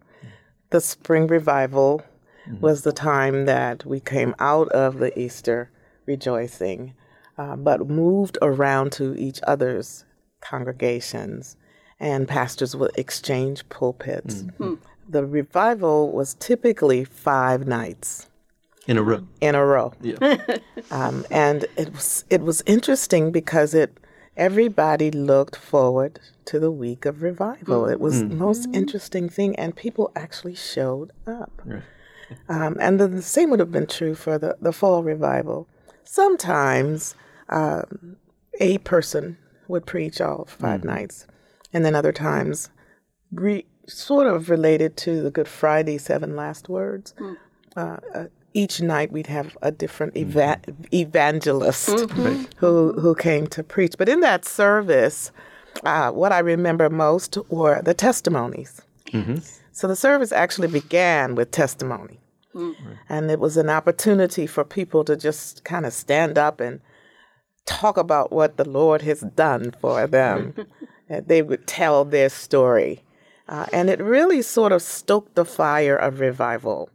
The 0.72 0.82
spring 0.82 1.28
revival 1.28 2.02
mm-hmm. 2.48 2.60
was 2.62 2.84
the 2.84 2.92
time 2.92 3.46
that 3.46 3.86
we 3.86 4.00
came 4.00 4.34
out 4.40 4.70
of 4.70 5.00
the 5.00 5.18
Easter 5.20 5.72
rejoicing, 6.06 6.96
uh, 7.38 7.56
but 7.56 7.88
moved 7.88 8.38
around 8.42 8.92
to 8.94 9.16
each 9.16 9.40
other's 9.46 10.06
congregations, 10.42 11.58
and 12.00 12.28
pastors 12.28 12.76
would 12.76 12.92
exchange 12.96 13.68
pulpits. 13.70 14.44
Mm-hmm. 14.44 14.76
The 15.08 15.26
revival 15.26 16.12
was 16.12 16.36
typically 16.36 17.04
five 17.04 17.68
nights 17.68 18.29
in 18.90 18.98
a 18.98 19.04
row. 19.04 19.28
In 19.40 19.54
a 19.54 19.64
row. 19.64 19.94
Yeah. 20.02 20.38
um, 20.92 21.24
and 21.30 21.66
it 21.78 21.94
was 21.94 22.26
it 22.32 22.42
was 22.42 22.64
interesting 22.66 23.32
because 23.32 23.76
it 23.76 23.96
everybody 24.36 25.12
looked 25.12 25.56
forward 25.56 26.20
to 26.46 26.60
the 26.60 26.72
week 26.72 27.06
of 27.06 27.22
revival. 27.22 27.88
It 27.88 28.00
was 28.00 28.24
mm. 28.24 28.30
the 28.30 28.36
most 28.36 28.68
interesting 28.74 29.30
thing, 29.30 29.56
and 29.58 29.76
people 29.76 30.12
actually 30.16 30.56
showed 30.56 31.12
up. 31.28 31.62
Right. 31.64 31.84
Um, 32.48 32.78
and 32.80 33.00
the, 33.00 33.08
the, 33.08 33.22
same 33.22 33.52
would 33.52 33.60
have 33.60 33.72
been 33.72 33.88
true 33.88 34.16
for 34.16 34.38
the, 34.38 34.56
the 34.62 34.72
fall 34.72 35.04
revival. 35.04 35.68
Sometimes 36.04 37.16
um, 37.50 38.18
a 38.60 38.78
person 38.80 39.38
would 39.68 39.86
preach 39.86 40.20
all 40.20 40.46
five 40.46 40.82
mm. 40.82 40.86
nights, 40.86 41.28
and 41.74 41.86
then 41.86 41.94
other 41.94 42.12
times, 42.12 42.70
re, 43.32 43.66
sort 43.88 44.26
of 44.26 44.50
related 44.50 44.98
to 44.98 45.22
the 45.22 45.32
Good 45.32 45.48
Friday 45.48 46.00
seven 46.00 46.36
last 46.36 46.70
words. 46.70 47.14
Mm. 47.20 47.38
Uh, 47.76 47.98
uh, 48.16 48.26
each 48.54 48.82
night 48.82 49.12
we'd 49.12 49.28
have 49.28 49.58
a 49.62 49.72
different 49.72 50.14
mm-hmm. 50.14 50.30
eva- 50.30 50.62
evangelist 50.94 51.90
mm-hmm. 51.90 52.44
who 52.58 52.94
who 52.94 53.16
came 53.16 53.48
to 53.48 53.64
preach. 53.64 53.96
But 53.98 54.10
in 54.10 54.22
that 54.22 54.46
service, 54.46 55.32
uh, 55.84 56.12
what 56.12 56.32
I 56.32 56.40
remember 56.40 56.90
most 56.90 57.38
were 57.50 57.82
the 57.82 57.94
testimonies. 57.94 58.82
Mm-hmm. 59.08 59.38
So 59.72 59.88
the 59.88 59.96
service 59.96 60.32
actually 60.32 60.68
began 60.68 61.36
with 61.36 61.52
testimony, 61.52 62.20
mm-hmm. 62.54 62.94
and 63.08 63.32
it 63.32 63.40
was 63.40 63.58
an 63.58 63.70
opportunity 63.70 64.46
for 64.46 64.64
people 64.64 65.04
to 65.06 65.16
just 65.16 65.64
kind 65.64 65.86
of 65.86 65.94
stand 65.94 66.38
up 66.38 66.60
and 66.60 66.82
talk 67.66 67.98
about 67.98 68.32
what 68.32 68.58
the 68.58 68.68
Lord 68.68 69.02
has 69.04 69.22
done 69.22 69.74
for 69.80 70.08
them. 70.08 70.54
they 71.10 71.42
would 71.42 71.66
tell 71.66 72.04
their 72.04 72.30
story, 72.30 73.04
uh, 73.48 73.68
and 73.72 73.90
it 73.90 74.02
really 74.02 74.42
sort 74.42 74.72
of 74.72 74.82
stoked 74.82 75.36
the 75.36 75.46
fire 75.46 75.96
of 75.96 76.20
revival. 76.20 76.90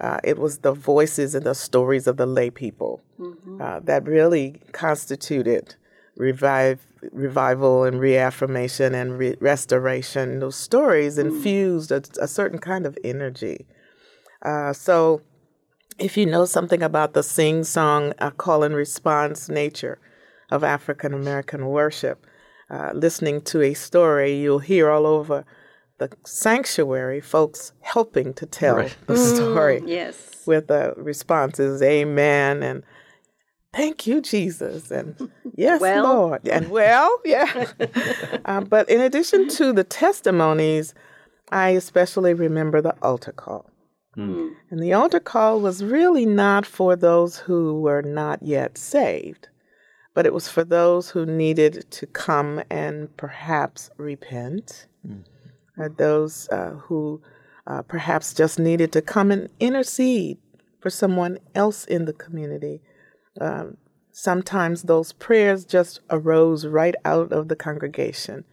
Uh, 0.00 0.18
it 0.22 0.38
was 0.38 0.58
the 0.58 0.72
voices 0.72 1.34
and 1.34 1.44
the 1.44 1.54
stories 1.54 2.06
of 2.06 2.16
the 2.16 2.26
lay 2.26 2.50
people 2.50 3.00
mm-hmm. 3.18 3.60
uh, 3.60 3.80
that 3.80 4.06
really 4.06 4.60
constituted 4.72 5.74
revive, 6.16 6.80
revival 7.12 7.84
and 7.84 8.00
reaffirmation 8.00 8.94
and 8.94 9.18
re- 9.18 9.36
restoration. 9.40 10.40
Those 10.40 10.56
stories 10.56 11.16
mm. 11.16 11.26
infused 11.26 11.90
a, 11.90 12.02
a, 12.20 12.28
certain 12.28 12.58
kind 12.58 12.86
of 12.86 12.98
energy. 13.02 13.66
Uh, 14.42 14.72
so 14.72 15.22
if 15.98 16.16
you 16.16 16.26
know 16.26 16.44
something 16.44 16.82
about 16.82 17.14
the 17.14 17.22
sing 17.22 17.64
song 17.64 18.12
uh, 18.18 18.30
call 18.30 18.62
and 18.62 18.74
response 18.74 19.48
nature 19.48 19.98
of 20.50 20.62
African 20.62 21.14
American 21.14 21.66
worship, 21.66 22.26
uh, 22.70 22.92
listening 22.94 23.40
to 23.42 23.62
a 23.62 23.74
story, 23.74 24.36
you'll 24.36 24.58
hear 24.58 24.90
all 24.90 25.06
over 25.06 25.44
the 25.98 26.10
sanctuary 26.24 27.20
folks 27.20 27.72
helping 27.80 28.32
to 28.34 28.46
tell 28.46 28.76
Right. 28.76 28.96
the 29.06 29.14
mm. 29.14 29.34
story 29.36 29.80
mm, 29.80 29.88
Yes. 29.88 30.42
with 30.46 30.68
the 30.68 30.94
responses, 30.96 31.82
Amen, 31.82 32.62
and 32.62 32.82
Thank 33.74 34.06
you, 34.06 34.22
Jesus, 34.22 34.90
and 34.90 35.30
yes, 35.56 35.80
Well? 35.80 36.04
Lord, 36.04 36.48
and 36.48 36.68
well, 36.70 37.20
yeah. 37.24 37.66
um, 38.46 38.64
but 38.64 38.88
in 38.88 39.00
addition 39.00 39.48
to 39.50 39.72
the 39.72 39.84
testimonies, 39.84 40.94
I 41.50 41.70
especially 41.70 42.34
remember 42.34 42.80
the 42.80 42.96
altar 43.02 43.32
call. 43.32 43.70
Hmm. 44.14 44.32
Hmm. 44.32 44.48
And 44.70 44.82
the 44.82 44.94
altar 44.94 45.20
call 45.20 45.60
was 45.60 45.84
really 45.84 46.24
not 46.26 46.64
for 46.66 46.96
those 46.96 47.36
who 47.36 47.80
were 47.80 48.02
not 48.02 48.42
yet 48.42 48.78
saved, 48.78 49.48
but 50.14 50.24
it 50.26 50.32
was 50.32 50.48
for 50.48 50.64
those 50.64 51.10
who 51.10 51.26
needed 51.26 51.90
to 51.90 52.06
come 52.06 52.62
and 52.70 53.14
perhaps 53.16 53.90
repent, 53.98 54.86
hmm. 55.06 55.20
Or 55.78 55.88
those 55.88 56.48
uh, 56.50 56.70
who 56.82 57.22
uh, 57.66 57.82
perhaps 57.82 58.34
just 58.34 58.58
needed 58.58 58.92
to 58.92 59.02
come 59.02 59.30
and 59.30 59.48
intercede 59.60 60.38
for 60.80 60.90
someone 60.90 61.38
else 61.54 61.84
in 61.84 62.04
the 62.04 62.12
community. 62.12 62.80
Um, 63.40 63.76
sometimes 64.12 64.82
those 64.82 65.12
prayers 65.12 65.64
just 65.64 66.00
arose 66.10 66.66
right 66.66 66.94
out 67.04 67.32
of 67.32 67.48
the 67.48 67.56
congregation, 67.56 68.44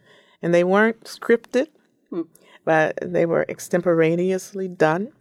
and 0.42 0.54
they 0.54 0.64
weren't 0.64 1.04
scripted, 1.04 1.68
but 2.64 2.98
they 3.02 3.26
were 3.26 3.44
extemporaneously 3.48 4.68
done. 4.68 5.12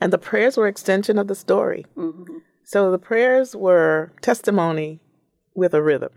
And 0.00 0.12
the 0.12 0.18
prayers 0.18 0.56
were 0.56 0.66
extension 0.68 1.18
of 1.18 1.28
the 1.28 1.34
story. 1.34 1.86
So 2.64 2.90
the 2.90 2.98
prayers 2.98 3.54
were 3.54 4.12
testimony 4.20 5.00
with 5.54 5.72
a 5.74 5.82
rhythm. 5.82 6.10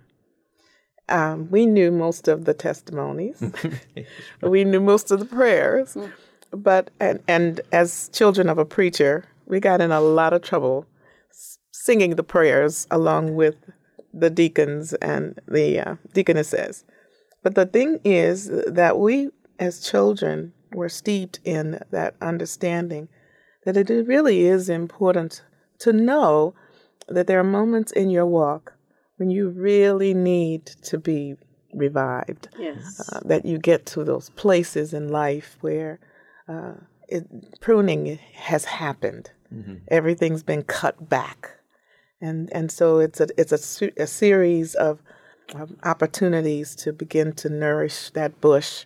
Um, 1.10 1.50
we 1.50 1.66
knew 1.66 1.92
most 1.92 2.28
of 2.28 2.46
the 2.46 2.54
testimonies. 2.54 3.44
we 4.42 4.64
knew 4.64 4.80
most 4.80 5.12
of 5.12 5.20
the 5.20 5.26
prayers. 5.26 5.98
But 6.52 6.90
and 7.00 7.22
and 7.28 7.62
as 7.72 8.10
children 8.14 8.50
of 8.50 8.58
a 8.58 8.66
preacher, 8.66 9.26
we 9.46 9.60
got 9.60 9.82
in 9.82 9.92
a 9.92 10.02
lot 10.02 10.34
of 10.34 10.42
trouble 10.42 10.86
singing 11.72 12.16
the 12.16 12.24
prayers 12.24 12.88
along 12.92 13.36
with 13.36 13.56
the 14.14 14.30
deacons 14.30 14.94
and 14.96 15.40
the 15.48 15.80
uh, 15.80 15.96
deaconesses. 16.14 16.84
But 17.44 17.56
the 17.56 17.66
thing 17.66 18.00
is 18.04 18.50
that 18.68 19.00
we, 19.00 19.30
as 19.60 19.80
children, 19.80 20.54
were 20.74 20.90
steeped 20.90 21.40
in 21.44 21.82
that 21.92 22.16
understanding 22.22 23.08
that 23.66 23.78
it 23.78 23.90
really 24.08 24.46
is 24.46 24.70
important 24.70 25.44
to 25.80 25.94
know 25.94 26.54
that 27.08 27.28
there 27.28 27.40
are 27.40 27.44
moments 27.44 27.92
in 27.92 28.10
your 28.10 28.26
walk 28.26 28.74
when 29.20 29.30
you 29.30 29.50
really 29.50 30.14
need 30.14 30.66
to 30.66 30.98
be 30.98 31.36
revived. 31.74 32.48
Yes. 32.58 33.10
Uh, 33.14 33.20
that 33.26 33.46
you 33.46 33.60
get 33.60 33.86
to 33.86 34.04
those 34.04 34.30
places 34.32 34.94
in 34.94 35.10
life 35.10 35.58
where 35.62 36.00
uh, 36.48 36.74
it, 37.08 37.60
pruning 37.60 38.18
has 38.34 38.66
happened. 38.66 39.32
Everything's 39.88 40.44
been 40.44 40.62
cut 40.62 41.10
back, 41.10 41.58
and 42.22 42.52
and 42.54 42.72
so 42.72 43.00
it's 43.00 43.20
a 43.20 43.28
it's 43.36 43.52
a, 43.52 43.58
se- 43.58 43.94
a 43.98 44.06
series 44.06 44.76
of 44.76 45.02
um, 45.56 45.76
opportunities 45.84 46.76
to 46.76 46.94
begin 46.94 47.34
to 47.34 47.50
nourish 47.50 48.12
that 48.12 48.40
bush 48.42 48.86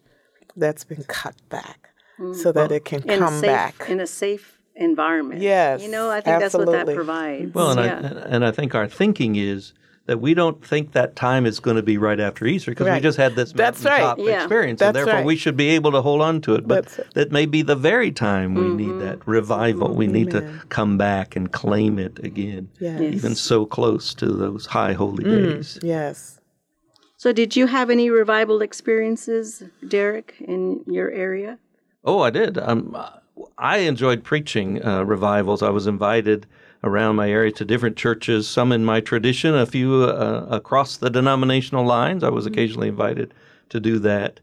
that's 0.55 0.85
been 0.85 1.03
cut 1.03 1.35
back, 1.49 1.89
so 2.33 2.53
that 2.53 2.71
it 2.71 2.85
can 2.85 3.03
in 3.09 3.19
come 3.19 3.33
safe, 3.33 3.41
back. 3.41 3.89
in 3.89 3.99
a 3.99 4.07
safe 4.07 4.57
environment. 4.77 5.41
Yes, 5.41 5.83
You 5.83 5.89
know, 5.89 6.09
I 6.09 6.21
think 6.21 6.39
that's 6.39 6.53
what 6.53 6.71
that 6.71 6.87
provides. 6.95 7.53
Well, 7.53 7.77
and, 7.77 7.79
yeah. 7.81 8.21
I, 8.23 8.27
and 8.29 8.45
I 8.45 8.51
think 8.51 8.73
our 8.73 8.87
thinking 8.87 9.35
is 9.35 9.73
that 10.05 10.19
we 10.19 10.33
don't 10.33 10.63
think 10.65 10.91
that 10.91 11.15
time 11.15 11.45
is 11.45 11.61
going 11.61 11.77
to 11.77 11.81
be 11.83 11.97
right 11.97 12.19
after 12.19 12.45
Easter 12.45 12.71
because 12.71 12.87
we 12.93 12.99
just 12.99 13.17
had 13.17 13.35
this 13.35 13.53
That's 13.53 13.83
right. 13.85 14.01
mountaintop 14.01 14.17
Yeah. 14.27 14.41
experience, 14.43 14.79
That's 14.79 14.87
and 14.89 14.95
therefore 14.97 15.13
right. 15.13 15.25
we 15.25 15.37
should 15.37 15.55
be 15.55 15.69
able 15.69 15.91
to 15.93 16.01
hold 16.01 16.21
on 16.21 16.41
to 16.41 16.55
it. 16.55 16.67
But 16.67 16.85
That's 16.85 16.99
it. 16.99 17.13
that 17.13 17.31
may 17.31 17.45
be 17.45 17.61
the 17.61 17.75
very 17.77 18.11
time 18.11 18.53
we 18.53 18.67
need 18.67 18.99
that 19.01 19.25
revival. 19.25 19.93
We 19.95 20.07
need 20.07 20.31
to 20.31 20.61
come 20.69 20.97
back 20.97 21.35
and 21.37 21.49
claim 21.51 21.99
it 21.99 22.19
again, 22.19 22.69
Yes. 22.79 22.99
Yes. 22.99 23.13
even 23.13 23.35
so 23.35 23.65
close 23.65 24.13
to 24.15 24.25
those 24.27 24.65
high 24.65 24.91
holy 24.93 25.23
days. 25.23 25.79
Yes. 25.81 26.39
so, 27.15 27.31
did 27.31 27.55
you 27.55 27.67
have 27.67 27.89
any 27.89 28.09
revival 28.09 28.61
experiences, 28.61 29.63
Derek, 29.87 30.35
in 30.41 30.83
your 30.85 31.09
area? 31.11 31.57
Oh, 32.03 32.19
I 32.19 32.29
did. 32.29 32.57
Um, 32.57 32.97
I 33.57 33.77
enjoyed 33.77 34.25
preaching 34.25 34.83
uh, 34.85 35.03
revivals. 35.05 35.63
I 35.63 35.69
was 35.69 35.87
invited 35.87 36.45
around 36.83 37.15
my 37.15 37.29
area 37.29 37.51
to 37.53 37.65
different 37.65 37.95
churches, 37.97 38.47
some 38.47 38.71
in 38.71 38.83
my 38.83 38.99
tradition, 38.99 39.55
a 39.55 39.65
few 39.65 40.03
uh, 40.03 40.47
across 40.49 40.97
the 40.97 41.09
denominational 41.09 41.85
lines. 41.85 42.23
I 42.23 42.29
was 42.29 42.45
occasionally 42.45 42.89
invited 42.89 43.33
to 43.69 43.79
do 43.79 43.99
that. 43.99 44.39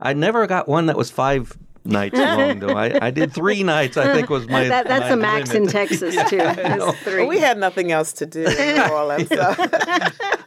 I 0.00 0.12
never 0.12 0.46
got 0.46 0.68
one 0.68 0.86
that 0.86 0.96
was 0.96 1.10
five 1.10 1.58
nights 1.84 2.16
long, 2.18 2.60
though. 2.60 2.76
I, 2.76 3.06
I 3.06 3.10
did 3.10 3.32
three 3.32 3.62
nights, 3.62 3.96
I 3.96 4.14
think 4.14 4.30
was 4.30 4.46
my. 4.48 4.68
That, 4.68 4.86
that's 4.86 5.04
my 5.04 5.10
a 5.10 5.16
max 5.16 5.52
in. 5.52 5.66
Texas, 5.66 6.14
too. 6.30 6.38
It's 6.40 6.98
three. 7.00 7.18
Well, 7.20 7.28
we 7.28 7.38
had 7.38 7.58
nothing 7.58 7.90
else 7.92 8.12
to 8.14 8.26
do 8.26 8.44
in 8.46 8.76
New 8.76 8.88
Orleans. 8.88 9.28
So. 9.28 9.40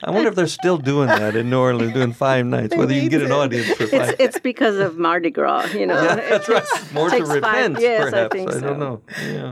I 0.05 0.09
wonder 0.11 0.27
if 0.29 0.35
they're 0.35 0.47
still 0.47 0.77
doing 0.77 1.07
that 1.07 1.35
in 1.35 1.49
New 1.49 1.59
Orleans, 1.59 1.93
doing 1.93 2.13
five 2.13 2.45
nights, 2.45 2.75
whether 2.75 2.93
you 2.93 3.01
can 3.01 3.09
get 3.09 3.21
an 3.23 3.31
audience 3.31 3.69
for 3.77 3.87
five. 3.87 4.09
it's, 4.09 4.15
it's 4.19 4.39
because 4.39 4.77
of 4.77 4.97
Mardi 4.97 5.29
Gras, 5.29 5.73
you 5.73 5.85
know. 5.85 6.01
Yeah, 6.01 6.15
That's 6.15 6.49
right. 6.49 6.93
More 6.93 7.09
to 7.09 7.15
takes 7.15 7.27
five- 7.27 7.35
repent, 7.35 7.77
yes, 7.79 8.07
I 8.07 8.11
perhaps. 8.11 8.35
think 8.35 8.51
so. 8.51 8.59
don't 8.59 8.79
know. 8.79 9.01
Yeah. 9.21 9.51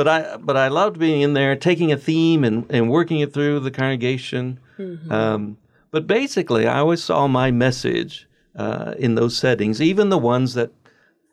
But 0.00 0.08
I 0.08 0.36
but 0.38 0.56
I 0.56 0.68
loved 0.68 0.98
being 0.98 1.20
in 1.20 1.34
there, 1.34 1.54
taking 1.54 1.92
a 1.92 1.96
theme 1.98 2.42
and, 2.42 2.64
and 2.70 2.88
working 2.88 3.20
it 3.20 3.34
through 3.34 3.60
the 3.60 3.70
congregation. 3.70 4.58
Mm-hmm. 4.78 5.12
Um, 5.12 5.58
but 5.90 6.06
basically, 6.06 6.66
I 6.66 6.78
always 6.78 7.04
saw 7.04 7.26
my 7.26 7.50
message 7.50 8.26
uh, 8.56 8.94
in 8.98 9.14
those 9.14 9.36
settings, 9.36 9.82
even 9.82 10.08
the 10.08 10.16
ones 10.16 10.54
that 10.54 10.72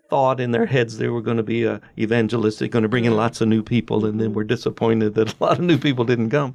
thought 0.09 0.41
in 0.41 0.51
their 0.51 0.65
heads 0.65 0.97
they 0.97 1.07
were 1.07 1.21
going 1.21 1.37
to 1.37 1.43
be 1.43 1.65
uh, 1.65 1.79
evangelistic, 1.97 2.71
going 2.71 2.83
to 2.83 2.89
bring 2.89 3.05
in 3.05 3.15
lots 3.15 3.39
of 3.39 3.47
new 3.47 3.63
people, 3.63 4.05
and 4.05 4.19
then 4.19 4.33
were 4.33 4.43
disappointed 4.43 5.13
that 5.13 5.33
a 5.39 5.43
lot 5.43 5.59
of 5.59 5.63
new 5.63 5.77
people 5.77 6.03
didn't 6.03 6.31
come. 6.31 6.53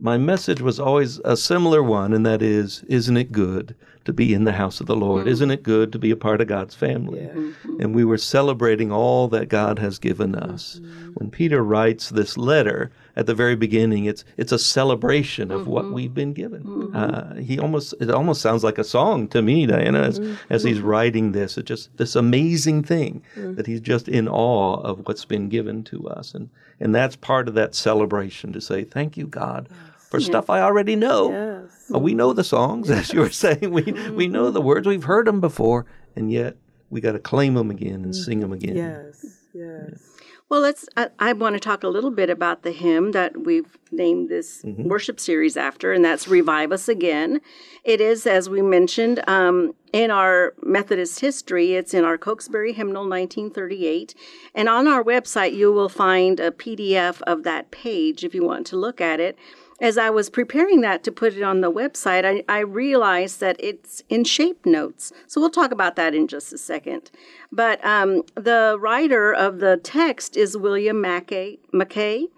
My 0.00 0.18
message 0.18 0.60
was 0.60 0.80
always 0.80 1.20
a 1.20 1.36
similar 1.36 1.80
one, 1.80 2.12
and 2.12 2.26
that 2.26 2.42
is, 2.42 2.82
isn't 2.88 3.16
it 3.16 3.30
good 3.30 3.76
to 4.04 4.12
be 4.12 4.34
in 4.34 4.44
the 4.44 4.52
house 4.52 4.80
of 4.80 4.86
the 4.86 4.96
Lord? 4.96 5.22
Mm-hmm. 5.22 5.32
Isn't 5.32 5.50
it 5.50 5.62
good 5.62 5.92
to 5.92 5.98
be 5.98 6.10
a 6.10 6.16
part 6.16 6.40
of 6.40 6.46
God's 6.46 6.74
family? 6.74 7.20
Mm-hmm. 7.20 7.80
And 7.80 7.94
we 7.94 8.04
were 8.04 8.18
celebrating 8.18 8.92
all 8.92 9.28
that 9.28 9.48
God 9.48 9.78
has 9.78 9.98
given 9.98 10.34
us. 10.34 10.80
Mm-hmm. 10.80 11.10
When 11.14 11.30
Peter 11.30 11.62
writes 11.62 12.10
this 12.10 12.36
letter 12.36 12.90
at 13.16 13.26
the 13.26 13.34
very 13.34 13.56
beginning, 13.56 14.04
it's 14.06 14.24
it's 14.36 14.52
a 14.52 14.58
celebration 14.58 15.50
of 15.50 15.66
what 15.66 15.92
we've 15.92 16.14
been 16.14 16.32
given. 16.32 16.94
Uh, 16.94 17.34
he 17.36 17.58
almost 17.58 17.94
it 18.00 18.10
almost 18.10 18.40
sounds 18.40 18.64
like 18.64 18.78
a 18.78 18.84
song 18.84 19.28
to 19.28 19.42
me, 19.42 19.66
Diana, 19.66 20.02
as, 20.02 20.20
as 20.50 20.64
he's 20.64 20.80
writing 20.80 21.32
this. 21.32 21.56
It's 21.56 21.68
just 21.68 21.96
this 21.96 22.16
amazing 22.16 22.82
thing 22.82 23.22
mm. 23.36 23.56
that 23.56 23.66
he's 23.66 23.80
just 23.80 24.08
in 24.08 24.28
awe 24.28 24.80
of 24.80 25.06
what's 25.06 25.24
been 25.24 25.48
given 25.48 25.84
to 25.84 26.08
us, 26.08 26.34
and 26.34 26.50
and 26.80 26.94
that's 26.94 27.16
part 27.16 27.48
of 27.48 27.54
that 27.54 27.74
celebration 27.74 28.52
to 28.52 28.60
say 28.60 28.84
thank 28.84 29.16
you, 29.16 29.26
God. 29.26 29.68
For 30.14 30.20
stuff 30.20 30.50
I 30.50 30.60
already 30.60 30.96
know, 30.96 31.30
Yes. 31.30 31.90
Uh, 31.94 31.98
we 31.98 32.14
know 32.14 32.32
the 32.32 32.44
songs, 32.44 32.90
as 32.90 33.12
you 33.12 33.20
were 33.20 33.30
saying. 33.30 33.70
We 33.70 33.82
we 34.10 34.28
know 34.28 34.50
the 34.50 34.60
words. 34.60 34.86
We've 34.86 35.04
heard 35.04 35.26
them 35.26 35.40
before, 35.40 35.86
and 36.16 36.30
yet 36.30 36.56
we 36.90 37.00
got 37.00 37.12
to 37.12 37.18
claim 37.18 37.54
them 37.54 37.70
again 37.70 38.04
and 38.04 38.14
sing 38.14 38.40
them 38.40 38.52
again. 38.52 38.76
Yes. 38.76 39.26
Yes. 39.52 40.10
Well, 40.50 40.60
let's. 40.60 40.86
I, 40.96 41.08
I 41.18 41.32
want 41.32 41.54
to 41.54 41.60
talk 41.60 41.82
a 41.82 41.88
little 41.88 42.10
bit 42.10 42.28
about 42.30 42.62
the 42.62 42.70
hymn 42.70 43.12
that 43.12 43.44
we've 43.44 43.78
named 43.90 44.28
this 44.28 44.62
worship 44.64 45.18
series 45.18 45.56
after, 45.56 45.92
and 45.92 46.04
that's 46.04 46.28
"Revive 46.28 46.70
Us 46.70 46.86
Again." 46.88 47.40
It 47.82 48.00
is, 48.00 48.26
as 48.26 48.48
we 48.48 48.60
mentioned, 48.62 49.26
um, 49.28 49.74
in 49.92 50.10
our 50.10 50.54
Methodist 50.62 51.20
history. 51.20 51.74
It's 51.74 51.94
in 51.94 52.04
our 52.04 52.18
Cokesbury 52.18 52.72
Hymnal, 52.74 53.08
1938, 53.08 54.14
and 54.54 54.68
on 54.68 54.86
our 54.86 55.02
website 55.02 55.54
you 55.54 55.72
will 55.72 55.88
find 55.88 56.38
a 56.40 56.50
PDF 56.50 57.20
of 57.22 57.42
that 57.44 57.70
page 57.70 58.22
if 58.22 58.34
you 58.34 58.44
want 58.44 58.66
to 58.68 58.76
look 58.76 59.00
at 59.00 59.20
it. 59.20 59.36
As 59.84 59.98
I 59.98 60.08
was 60.08 60.30
preparing 60.30 60.80
that 60.80 61.04
to 61.04 61.12
put 61.12 61.34
it 61.34 61.42
on 61.42 61.60
the 61.60 61.70
website, 61.70 62.24
I, 62.24 62.42
I 62.48 62.60
realized 62.60 63.40
that 63.40 63.56
it's 63.58 64.02
in 64.08 64.24
shape 64.24 64.64
notes. 64.64 65.12
So 65.26 65.42
we'll 65.42 65.50
talk 65.50 65.72
about 65.72 65.94
that 65.96 66.14
in 66.14 66.26
just 66.26 66.54
a 66.54 66.56
second. 66.56 67.10
But 67.52 67.84
um, 67.84 68.22
the 68.34 68.78
writer 68.80 69.30
of 69.30 69.58
the 69.58 69.76
text 69.76 70.38
is 70.38 70.56
William 70.56 71.02
Mackay, 71.02 71.58
Mackay 71.70 72.28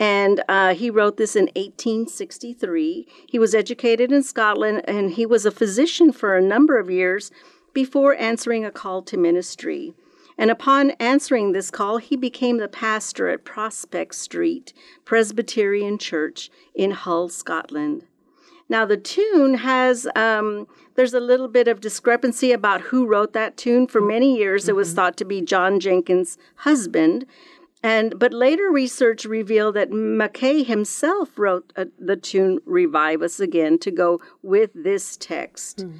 and 0.00 0.42
uh, 0.48 0.74
he 0.74 0.90
wrote 0.90 1.18
this 1.18 1.36
in 1.36 1.44
1863. 1.54 3.06
He 3.28 3.38
was 3.38 3.54
educated 3.54 4.10
in 4.10 4.24
Scotland 4.24 4.82
and 4.88 5.12
he 5.12 5.24
was 5.24 5.46
a 5.46 5.52
physician 5.52 6.10
for 6.10 6.36
a 6.36 6.42
number 6.42 6.78
of 6.78 6.90
years 6.90 7.30
before 7.72 8.16
answering 8.16 8.64
a 8.64 8.72
call 8.72 9.02
to 9.02 9.16
ministry. 9.16 9.94
And 10.38 10.52
upon 10.52 10.92
answering 10.92 11.50
this 11.50 11.70
call, 11.70 11.98
he 11.98 12.16
became 12.16 12.58
the 12.58 12.68
pastor 12.68 13.28
at 13.28 13.44
Prospect 13.44 14.14
Street 14.14 14.72
Presbyterian 15.04 15.98
Church 15.98 16.48
in 16.74 16.92
Hull, 16.92 17.28
Scotland. 17.28 18.04
Now, 18.68 18.84
the 18.84 18.96
tune 18.96 19.54
has, 19.54 20.06
um, 20.14 20.68
there's 20.94 21.14
a 21.14 21.20
little 21.20 21.48
bit 21.48 21.66
of 21.66 21.80
discrepancy 21.80 22.52
about 22.52 22.82
who 22.82 23.06
wrote 23.06 23.32
that 23.32 23.56
tune. 23.56 23.86
For 23.86 24.00
many 24.00 24.36
years, 24.36 24.68
it 24.68 24.76
was 24.76 24.92
thought 24.92 25.16
to 25.16 25.24
be 25.24 25.40
John 25.40 25.80
Jenkins' 25.80 26.38
Husband. 26.56 27.26
And 27.82 28.18
but 28.18 28.32
later 28.32 28.70
research 28.70 29.24
revealed 29.24 29.76
that 29.76 29.90
Mackay 29.90 30.64
himself 30.64 31.38
wrote 31.38 31.72
uh, 31.76 31.86
the 31.98 32.16
tune 32.16 32.58
"Revive 32.66 33.22
Us 33.22 33.38
Again" 33.38 33.78
to 33.78 33.90
go 33.92 34.20
with 34.42 34.70
this 34.74 35.16
text. 35.16 35.86
Mm. 35.86 35.92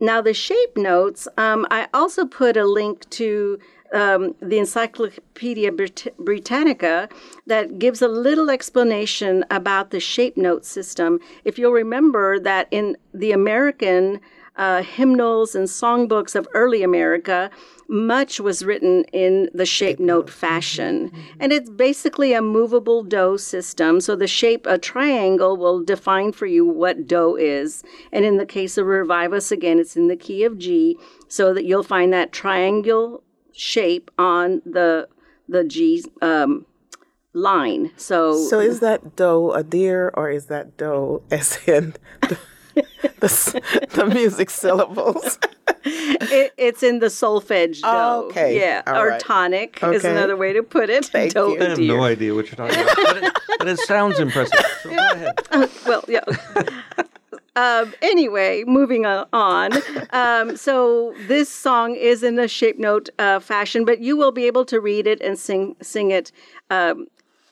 Now 0.00 0.20
the 0.20 0.34
shape 0.34 0.76
notes. 0.76 1.26
Um, 1.36 1.66
I 1.70 1.88
also 1.94 2.26
put 2.26 2.56
a 2.56 2.66
link 2.66 3.08
to 3.10 3.58
um, 3.92 4.34
the 4.40 4.58
Encyclopedia 4.58 5.72
Brit- 5.72 6.14
Britannica 6.18 7.08
that 7.46 7.78
gives 7.78 8.02
a 8.02 8.08
little 8.08 8.50
explanation 8.50 9.44
about 9.50 9.90
the 9.90 10.00
shape 10.00 10.36
note 10.36 10.64
system. 10.64 11.20
If 11.44 11.58
you'll 11.58 11.72
remember 11.72 12.38
that 12.40 12.68
in 12.70 12.96
the 13.14 13.32
American 13.32 14.20
uh, 14.56 14.82
hymnals 14.82 15.54
and 15.54 15.68
songbooks 15.68 16.34
of 16.34 16.48
early 16.54 16.82
America, 16.82 17.50
much 17.88 18.40
was 18.40 18.64
written 18.64 19.04
in 19.12 19.48
the 19.54 19.66
shape 19.66 20.00
note 20.00 20.28
fashion. 20.30 21.12
And 21.38 21.52
it's 21.52 21.70
basically 21.70 22.32
a 22.32 22.42
movable 22.42 23.02
do 23.02 23.38
system. 23.38 24.00
So 24.00 24.16
the 24.16 24.26
shape, 24.26 24.66
a 24.66 24.78
triangle, 24.78 25.56
will 25.56 25.82
define 25.84 26.32
for 26.32 26.46
you 26.46 26.64
what 26.66 27.06
do 27.06 27.36
is. 27.36 27.82
And 28.12 28.24
in 28.24 28.38
the 28.38 28.46
case 28.46 28.76
of 28.78 28.86
Revive 28.86 29.32
Us 29.32 29.52
Again, 29.52 29.78
it's 29.78 29.96
in 29.96 30.08
the 30.08 30.16
key 30.16 30.44
of 30.44 30.58
G, 30.58 30.96
so 31.28 31.54
that 31.54 31.64
you'll 31.64 31.82
find 31.82 32.12
that 32.12 32.32
triangle 32.32 33.22
shape 33.52 34.10
on 34.18 34.62
the 34.64 35.08
the 35.48 35.62
G 35.62 36.04
um, 36.20 36.66
line. 37.32 37.92
So, 37.96 38.48
so 38.48 38.58
is 38.58 38.80
that 38.80 39.14
do 39.14 39.52
a 39.52 39.62
deer 39.62 40.10
or 40.14 40.30
is 40.30 40.46
that 40.46 40.76
do 40.76 41.22
as 41.30 41.58
in? 41.66 41.94
The- 42.22 42.38
the, 43.20 43.88
the 43.94 44.06
music 44.06 44.50
syllables. 44.50 45.38
It, 45.88 46.52
it's 46.56 46.82
in 46.82 46.98
the 46.98 47.06
solfege. 47.06 47.80
Oh, 47.84 48.26
okay. 48.26 48.58
Yeah. 48.58 48.82
All 48.86 49.00
or 49.00 49.08
right. 49.10 49.20
tonic 49.20 49.78
okay. 49.82 49.94
is 49.94 50.04
another 50.04 50.36
way 50.36 50.52
to 50.52 50.62
put 50.62 50.90
it. 50.90 51.06
Thank 51.06 51.34
Do 51.34 51.50
you. 51.50 51.60
I 51.60 51.68
have 51.68 51.78
no 51.78 52.02
idea 52.02 52.34
what 52.34 52.46
you're 52.46 52.56
talking 52.56 52.80
about, 52.80 52.96
but 52.96 53.16
it, 53.22 53.32
but 53.58 53.68
it 53.68 53.78
sounds 53.80 54.18
impressive. 54.18 54.64
So 54.82 54.90
go 54.90 54.96
ahead. 54.96 55.34
well, 55.86 56.04
yeah. 56.08 56.24
Um, 57.54 57.94
anyway, 58.02 58.64
moving 58.66 59.06
on. 59.06 59.72
Um, 60.10 60.56
so 60.56 61.14
this 61.28 61.48
song 61.48 61.94
is 61.94 62.22
in 62.22 62.38
a 62.38 62.48
shape 62.48 62.78
note 62.78 63.08
uh, 63.18 63.38
fashion, 63.38 63.84
but 63.84 64.00
you 64.00 64.16
will 64.16 64.32
be 64.32 64.46
able 64.46 64.64
to 64.66 64.80
read 64.80 65.06
it 65.06 65.20
and 65.20 65.38
sing 65.38 65.76
sing 65.80 66.10
it 66.10 66.32
um, 66.70 67.06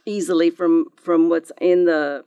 easily 0.07 0.51
from 0.51 0.87
from 0.97 1.29
what's 1.29 1.53
in 1.61 1.85
the 1.85 2.25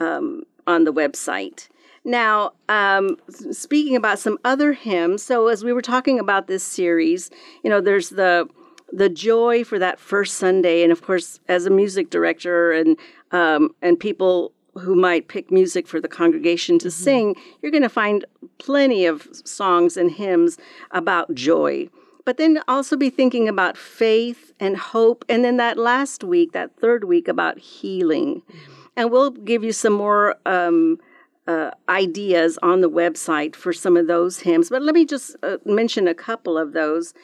um, 0.00 0.44
on 0.66 0.84
the 0.84 0.92
website. 0.92 1.68
Now, 2.04 2.52
um, 2.68 3.16
speaking 3.50 3.96
about 3.96 4.18
some 4.18 4.38
other 4.44 4.74
hymns, 4.74 5.22
so 5.22 5.48
as 5.48 5.64
we 5.64 5.72
were 5.72 5.82
talking 5.82 6.18
about 6.18 6.46
this 6.46 6.62
series, 6.62 7.30
you 7.62 7.70
know, 7.70 7.80
there's 7.80 8.10
the 8.10 8.48
the 8.92 9.08
joy 9.08 9.64
for 9.64 9.78
that 9.78 9.98
first 9.98 10.36
Sunday, 10.36 10.82
and 10.82 10.92
of 10.92 11.02
course, 11.02 11.40
as 11.48 11.66
a 11.66 11.70
music 11.70 12.10
director 12.10 12.72
and 12.72 12.98
um, 13.32 13.74
and 13.80 13.98
people 13.98 14.52
who 14.74 14.94
might 14.94 15.28
pick 15.28 15.50
music 15.50 15.86
for 15.86 16.00
the 16.00 16.08
congregation 16.08 16.78
to 16.80 16.88
mm-hmm. 16.88 17.04
sing, 17.04 17.36
you're 17.62 17.72
going 17.72 17.82
to 17.82 17.88
find 17.88 18.24
plenty 18.58 19.06
of 19.06 19.28
songs 19.44 19.96
and 19.96 20.10
hymns 20.10 20.58
about 20.90 21.32
joy. 21.34 21.88
But 22.24 22.38
then 22.38 22.60
also 22.68 22.96
be 22.96 23.10
thinking 23.10 23.48
about 23.48 23.76
faith 23.76 24.52
and 24.58 24.76
hope, 24.76 25.24
and 25.28 25.44
then 25.44 25.56
that 25.56 25.78
last 25.78 26.22
week, 26.22 26.52
that 26.52 26.76
third 26.76 27.04
week, 27.04 27.28
about 27.28 27.58
healing. 27.58 28.42
Mm-hmm. 28.42 28.72
And 28.96 29.10
we'll 29.10 29.30
give 29.30 29.64
you 29.64 29.72
some 29.72 29.94
more. 29.94 30.36
Um, 30.44 30.98
uh, 31.46 31.70
ideas 31.88 32.58
on 32.62 32.80
the 32.80 32.90
website 32.90 33.54
for 33.54 33.72
some 33.72 33.96
of 33.96 34.06
those 34.06 34.40
hymns, 34.40 34.70
but 34.70 34.82
let 34.82 34.94
me 34.94 35.04
just 35.04 35.36
uh, 35.42 35.58
mention 35.64 36.08
a 36.08 36.14
couple 36.14 36.56
of 36.56 36.72
those. 36.72 37.14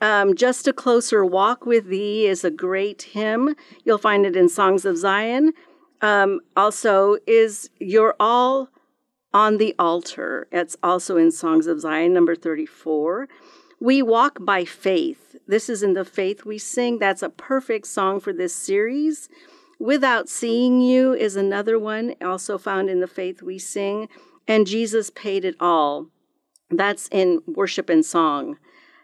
Um, 0.00 0.34
just 0.34 0.68
a 0.68 0.72
Closer 0.72 1.24
Walk 1.24 1.66
with 1.66 1.86
Thee 1.86 2.26
is 2.26 2.44
a 2.44 2.50
great 2.50 3.02
hymn. 3.02 3.54
You'll 3.84 3.98
find 3.98 4.26
it 4.26 4.36
in 4.36 4.48
Songs 4.48 4.84
of 4.84 4.96
Zion. 4.98 5.52
Um, 6.02 6.40
also, 6.56 7.16
is 7.26 7.70
You're 7.78 8.14
All 8.20 8.68
on 9.32 9.58
the 9.58 9.74
Altar. 9.78 10.46
It's 10.52 10.76
also 10.82 11.16
in 11.16 11.30
Songs 11.30 11.66
of 11.66 11.80
Zion, 11.80 12.12
number 12.12 12.34
34. 12.34 13.28
We 13.80 14.02
Walk 14.02 14.38
by 14.40 14.64
Faith. 14.64 15.36
This 15.46 15.68
is 15.68 15.82
in 15.82 15.94
the 15.94 16.04
Faith 16.04 16.44
We 16.44 16.58
Sing. 16.58 16.98
That's 16.98 17.22
a 17.22 17.28
perfect 17.28 17.86
song 17.86 18.20
for 18.20 18.32
this 18.32 18.54
series. 18.54 19.28
Without 19.84 20.30
Seeing 20.30 20.80
You 20.80 21.12
is 21.12 21.36
another 21.36 21.78
one, 21.78 22.14
also 22.22 22.56
found 22.56 22.88
in 22.88 23.00
the 23.00 23.06
Faith 23.06 23.42
We 23.42 23.58
Sing. 23.58 24.08
And 24.48 24.66
Jesus 24.66 25.10
Paid 25.10 25.44
It 25.44 25.56
All. 25.60 26.06
That's 26.70 27.06
in 27.08 27.42
Worship 27.46 27.90
and 27.90 28.02
Song. 28.02 28.56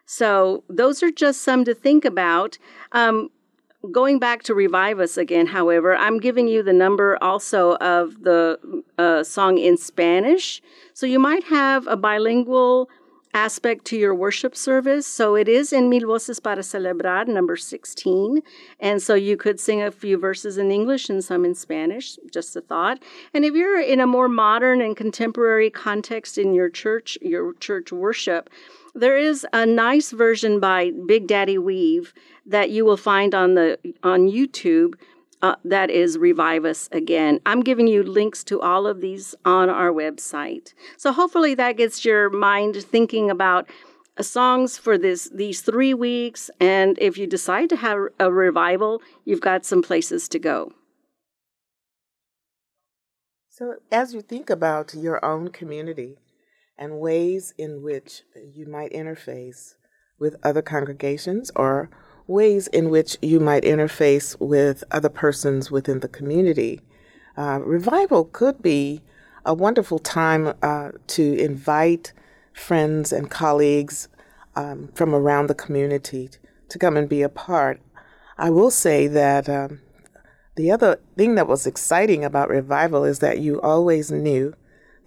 So 0.07 0.65
those 0.71 1.03
are 1.03 1.11
just 1.11 1.43
some 1.43 1.67
to 1.67 1.75
think 1.75 2.07
about. 2.07 2.57
Um, 2.93 3.29
going 3.93 4.19
back 4.19 4.43
to 4.45 4.55
Revive 4.55 5.01
Us 5.01 5.19
again, 5.19 5.49
however, 5.49 5.95
I'm 5.95 6.19
giving 6.19 6.49
you 6.49 6.63
the 6.63 6.73
number 6.73 7.23
also 7.23 7.75
of 7.75 8.23
the 8.23 8.59
uh, 8.97 9.23
song 9.23 9.59
in 9.59 9.77
Spanish. 9.77 10.63
So 10.95 11.05
you 11.05 11.19
might 11.19 11.45
have 11.45 11.87
a 11.89 11.97
bilingual 11.99 12.89
aspect 13.33 13.85
to 13.87 13.97
your 13.97 14.15
worship 14.15 14.57
service. 14.57 15.07
So 15.07 15.37
it 15.37 15.49
is 15.49 15.73
in 15.73 15.89
Mil 15.89 16.07
Voces 16.07 16.41
para 16.41 16.63
Celebrar, 16.63 17.29
number 17.29 17.57
16. 17.57 18.43
And 18.81 19.03
so 19.03 19.15
you 19.15 19.37
could 19.37 19.61
sing 19.61 19.83
a 19.83 19.91
few 19.91 20.19
verses 20.19 20.59
in 20.59 20.71
English 20.71 21.09
and 21.09 21.23
some 21.23 21.45
in 21.45 21.55
Spanish, 21.55 22.19
just 22.33 22.57
a 22.57 22.61
thought. 22.61 23.03
And 23.33 23.45
if 23.45 23.55
you're 23.55 23.81
in 23.81 24.01
a 24.01 24.07
more 24.07 24.29
modern 24.29 24.81
and 24.81 24.97
contemporary 24.97 25.71
context 25.71 26.39
in 26.39 26.55
your 26.55 26.69
church, 26.69 27.17
your 27.23 27.55
church 27.55 27.93
worship, 27.93 28.51
there 28.95 29.17
is 29.17 29.47
a 29.53 29.65
nice 29.65 30.11
version 30.11 30.59
by 30.59 30.91
Big 31.07 31.29
Daddy 31.29 31.59
Weave 31.59 32.13
that 32.47 32.71
you 32.71 32.85
will 32.85 32.97
find 32.97 33.35
on 33.35 33.55
the 33.55 33.79
on 34.03 34.29
YouTube 34.29 34.95
uh, 35.43 35.57
that 35.65 35.91
is 35.91 36.19
Revive 36.19 36.65
Us 36.65 36.89
Again. 36.93 37.41
I'm 37.47 37.61
giving 37.61 37.87
you 37.87 38.03
links 38.03 38.45
to 38.45 38.61
all 38.61 38.87
of 38.87 39.01
these 39.01 39.35
on 39.45 39.71
our 39.71 39.91
website. 39.91 40.75
So 40.97 41.13
hopefully 41.13 41.55
that 41.55 41.77
gets 41.77 42.05
your 42.05 42.31
mind 42.31 42.77
thinking 42.77 43.31
about 43.31 43.69
uh, 44.17 44.23
songs 44.23 44.77
for 44.77 44.99
this 44.99 45.31
these 45.35 45.63
three 45.63 45.95
weeks. 45.95 46.51
And 46.61 46.99
if 46.99 47.17
you 47.17 47.27
decide 47.27 47.71
to 47.71 47.77
have 47.77 47.99
a 48.19 48.31
revival, 48.31 49.01
you've 49.25 49.41
got 49.41 49.65
some 49.65 49.83
places 49.83 50.29
to 50.29 50.39
go. 50.39 50.73
So 53.49 53.77
as 53.93 54.15
you 54.15 54.23
think 54.23 54.49
about 54.49 54.95
your 54.95 55.23
own 55.25 55.49
community 55.49 56.17
and 56.79 56.99
ways 56.99 57.53
in 57.59 57.83
which 57.83 58.23
you 58.35 58.67
might 58.67 58.93
interface 58.93 59.75
with 60.19 60.37
other 60.43 60.63
congregations 60.63 61.51
or 61.55 61.91
ways 62.31 62.69
in 62.69 62.89
which 62.89 63.19
you 63.21 63.41
might 63.41 63.65
interface 63.65 64.39
with 64.41 64.85
other 64.91 65.09
persons 65.09 65.71
within 65.71 66.01
the 66.01 66.09
community. 66.09 66.81
Uh, 67.37 67.61
revival 67.63 68.25
could 68.25 68.63
be 68.63 69.03
a 69.45 69.53
wonderful 69.53 69.99
time 69.99 70.55
uh, 70.63 70.91
to 71.07 71.35
invite 71.39 72.13
friends 72.53 73.13
and 73.13 73.31
colleagues 73.31 74.09
um, 74.57 74.89
from 74.95 75.15
around 75.15 75.49
the 75.49 75.55
community 75.55 76.31
to 76.69 76.79
come 76.79 76.97
and 76.97 77.09
be 77.09 77.23
a 77.23 77.29
part. 77.29 77.81
I 78.39 78.51
will 78.51 78.71
say 78.71 79.07
that 79.09 79.49
um, 79.49 79.81
the 80.57 80.71
other 80.71 81.01
thing 81.17 81.35
that 81.35 81.49
was 81.49 81.67
exciting 81.67 82.25
about 82.25 82.49
revival 82.49 83.05
is 83.05 83.19
that 83.21 83.39
you 83.39 83.61
always 83.61 84.11
knew 84.11 84.55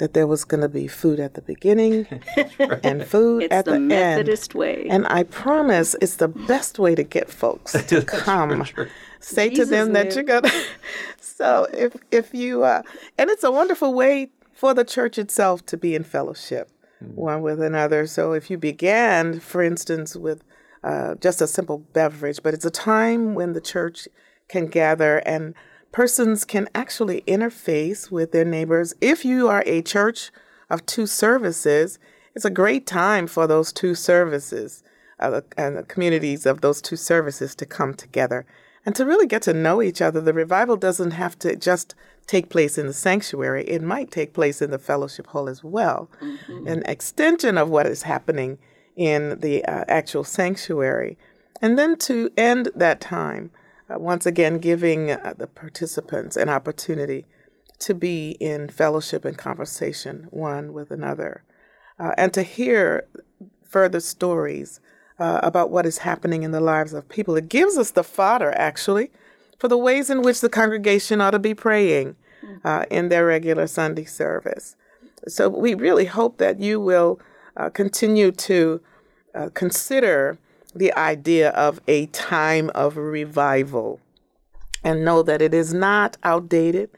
that 0.04 0.14
there 0.14 0.28
was 0.28 0.44
going 0.44 0.60
to 0.60 0.68
be 0.68 0.86
food 0.86 1.18
at 1.18 1.34
the 1.34 1.42
beginning 1.42 2.06
right. 2.60 2.80
and 2.84 3.06
food 3.06 3.44
it's 3.44 3.54
at 3.54 3.64
the, 3.64 3.72
the 3.72 3.80
Methodist 3.80 4.52
end. 4.52 4.60
way. 4.60 4.88
And 4.90 5.08
I 5.08 5.24
promise 5.24 5.96
it's 6.02 6.18
the 6.18 6.28
best 6.28 6.78
way 6.78 6.94
to 6.94 7.04
get 7.04 7.30
folks 7.30 7.72
to 7.88 8.02
come. 8.02 8.66
Say 9.22 9.48
Jesus 9.48 9.70
to 9.70 9.72
them 9.74 9.88
knew. 9.88 9.94
that 9.94 10.14
you're 10.14 10.26
going 10.26 10.44
to. 10.44 10.66
So 11.22 11.70
if 11.72 11.96
if 12.12 12.34
you 12.34 12.66
uh, 12.66 12.82
and 13.18 13.30
it's 13.30 13.46
a 13.46 13.52
wonderful 13.52 13.94
way 13.94 14.30
for 14.54 14.74
the 14.74 14.84
church 14.84 15.18
itself 15.18 15.66
to 15.68 15.78
be 15.78 15.96
in 15.96 16.04
fellowship 16.04 16.70
mm-hmm. 17.02 17.16
one 17.16 17.42
with 17.42 17.62
another. 17.62 18.06
So 18.06 18.34
if 18.34 18.52
you 18.52 18.58
began, 18.58 19.40
for 19.40 19.64
instance, 19.64 20.18
with 20.18 20.44
uh, 20.84 21.16
just 21.16 21.42
a 21.42 21.48
simple 21.48 21.78
beverage, 21.78 22.44
but 22.44 22.54
it's 22.54 22.66
a 22.66 22.72
time 22.72 23.36
when 23.36 23.54
the 23.54 23.62
church 23.62 24.10
can 24.50 24.68
gather 24.68 25.20
and 25.20 25.56
persons 25.94 26.44
can 26.44 26.68
actually 26.76 27.22
interface 27.22 28.12
with 28.12 28.34
their 28.34 28.44
neighbors. 28.44 28.94
If 29.00 29.24
you 29.24 29.48
are 29.48 29.64
a 29.66 29.82
church 29.82 30.32
of 30.70 30.86
two 30.86 31.06
services, 31.06 32.00
it's 32.36 32.44
a 32.44 32.50
great 32.50 32.86
time 32.86 33.28
for 33.28 33.48
those 33.48 33.72
two 33.72 33.96
services 33.96 34.84
uh, 35.20 35.42
and 35.56 35.78
the 35.78 35.84
communities 35.84 36.46
of 36.46 36.60
those 36.60 36.82
two 36.82 36.96
services 36.98 37.56
to 37.56 37.66
come 37.66 37.94
together 37.94 38.46
and 38.86 38.96
to 38.96 39.06
really 39.06 39.28
get 39.28 39.44
to 39.44 39.54
know 39.54 39.82
each 39.82 40.02
other. 40.02 40.20
The 40.20 40.34
revival 40.34 40.76
doesn't 40.76 41.12
have 41.12 41.38
to 41.40 41.56
just 41.56 41.96
take 42.26 42.50
place 42.50 42.78
in 42.78 42.88
the 42.88 42.94
sanctuary, 42.94 43.64
it 43.66 43.82
might 43.82 44.10
take 44.10 44.34
place 44.34 44.62
in 44.62 44.72
the 44.72 44.80
fellowship 44.80 45.28
hall 45.28 45.48
as 45.48 45.64
well. 45.64 46.10
Mm-hmm. 46.22 46.68
An 46.68 46.84
extension 46.86 47.58
of 47.58 47.70
what 47.70 47.86
is 47.86 48.04
happening 48.04 48.58
in 48.96 49.40
the 49.40 49.64
uh, 49.66 49.86
actual 49.88 50.24
sanctuary. 50.24 51.18
And 51.62 51.78
then 51.78 51.98
to 51.98 52.32
end 52.36 52.70
that 52.76 53.00
time, 53.00 53.52
uh, 53.90 54.00
once 54.00 54.26
again 54.26 54.58
giving 54.60 55.12
uh, 55.12 55.34
the 55.38 55.48
participants 55.48 56.38
an 56.38 56.50
opportunity 56.50 57.26
to 57.80 57.94
be 57.94 58.32
in 58.40 58.70
fellowship 58.70 59.26
and 59.26 59.38
conversation 59.38 60.28
one 60.32 60.74
with 60.74 60.92
another, 60.92 61.44
uh, 62.00 62.12
and 62.18 62.34
to 62.34 62.44
hear 62.44 63.08
further 63.68 64.00
stories 64.00 64.80
uh, 65.20 65.40
about 65.44 65.70
what 65.70 65.86
is 65.86 66.00
happening 66.00 66.44
in 66.44 66.52
the 66.52 66.62
lives 66.62 66.94
of 66.94 67.10
people. 67.10 67.36
It 67.36 67.50
gives 67.50 67.78
us 67.78 67.92
the 67.92 68.04
fodder, 68.04 68.54
actually, 68.56 69.12
for 69.60 69.68
the 69.68 69.78
ways 69.78 70.10
in 70.10 70.22
which 70.22 70.42
the 70.42 70.50
congregation 70.50 71.22
ought 71.22 71.32
to 71.32 71.40
be 71.40 71.54
praying 71.54 72.16
uh, 72.64 72.86
in 72.90 73.10
their 73.10 73.26
regular 73.26 73.68
Sunday 73.68 74.06
service. 74.06 74.76
So 75.28 75.50
we 75.50 75.74
really 75.74 76.06
hope 76.06 76.38
that 76.38 76.60
you 76.60 76.80
will 76.80 77.20
uh, 77.56 77.70
continue 77.70 78.32
to 78.32 78.82
uh, 79.36 79.50
consider 79.54 80.38
the 80.76 80.94
idea 80.94 81.50
of 81.52 81.80
a 81.88 82.08
time 82.08 82.70
of 82.74 82.98
revival 82.98 84.00
and 84.84 85.06
know 85.06 85.24
that 85.24 85.42
it 85.42 85.54
is 85.54 85.74
not 85.74 86.18
outdated. 86.24 86.90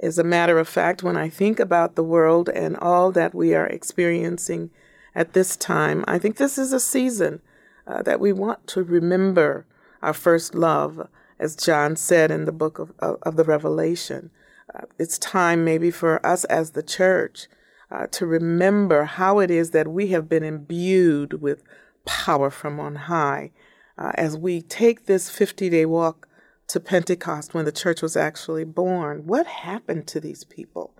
As 0.00 0.18
a 0.18 0.24
matter 0.24 0.58
of 0.58 0.68
fact, 0.68 1.02
when 1.02 1.16
I 1.16 1.28
think 1.28 1.58
about 1.58 1.94
the 1.94 2.04
world 2.04 2.48
and 2.48 2.76
all 2.76 3.12
that 3.12 3.34
we 3.34 3.54
are 3.54 3.66
experiencing 3.66 4.70
at 5.14 5.32
this 5.32 5.56
time, 5.56 6.04
I 6.06 6.18
think 6.18 6.36
this 6.36 6.58
is 6.58 6.72
a 6.72 6.80
season 6.80 7.40
uh, 7.86 8.02
that 8.02 8.20
we 8.20 8.32
want 8.32 8.66
to 8.68 8.82
remember 8.82 9.66
our 10.02 10.12
first 10.12 10.54
love, 10.54 11.08
as 11.38 11.56
John 11.56 11.96
said 11.96 12.30
in 12.30 12.44
the 12.44 12.52
book 12.52 12.78
of, 12.78 12.92
of, 12.98 13.18
of 13.22 13.36
the 13.36 13.44
Revelation. 13.44 14.30
Uh, 14.74 14.82
it's 14.98 15.18
time 15.18 15.64
maybe 15.64 15.90
for 15.90 16.24
us 16.24 16.44
as 16.44 16.72
the 16.72 16.82
church 16.82 17.48
uh, 17.90 18.06
to 18.08 18.26
remember 18.26 19.04
how 19.04 19.38
it 19.38 19.50
is 19.50 19.70
that 19.70 19.88
we 19.88 20.08
have 20.08 20.28
been 20.28 20.42
imbued 20.42 21.40
with 21.40 21.62
power 22.06 22.50
from 22.50 22.80
on 22.80 22.94
high 22.94 23.50
uh, 23.98 24.12
as 24.14 24.36
we 24.36 24.62
take 24.62 25.06
this 25.06 25.28
50 25.28 25.68
day 25.68 25.84
walk 25.84 26.28
to 26.68 26.80
Pentecost 26.80 27.54
when 27.54 27.64
the 27.64 27.72
church 27.72 28.02
was 28.02 28.16
actually 28.16 28.64
born. 28.64 29.26
What 29.26 29.46
happened 29.46 30.06
to 30.08 30.20
these 30.20 30.44
people 30.44 30.94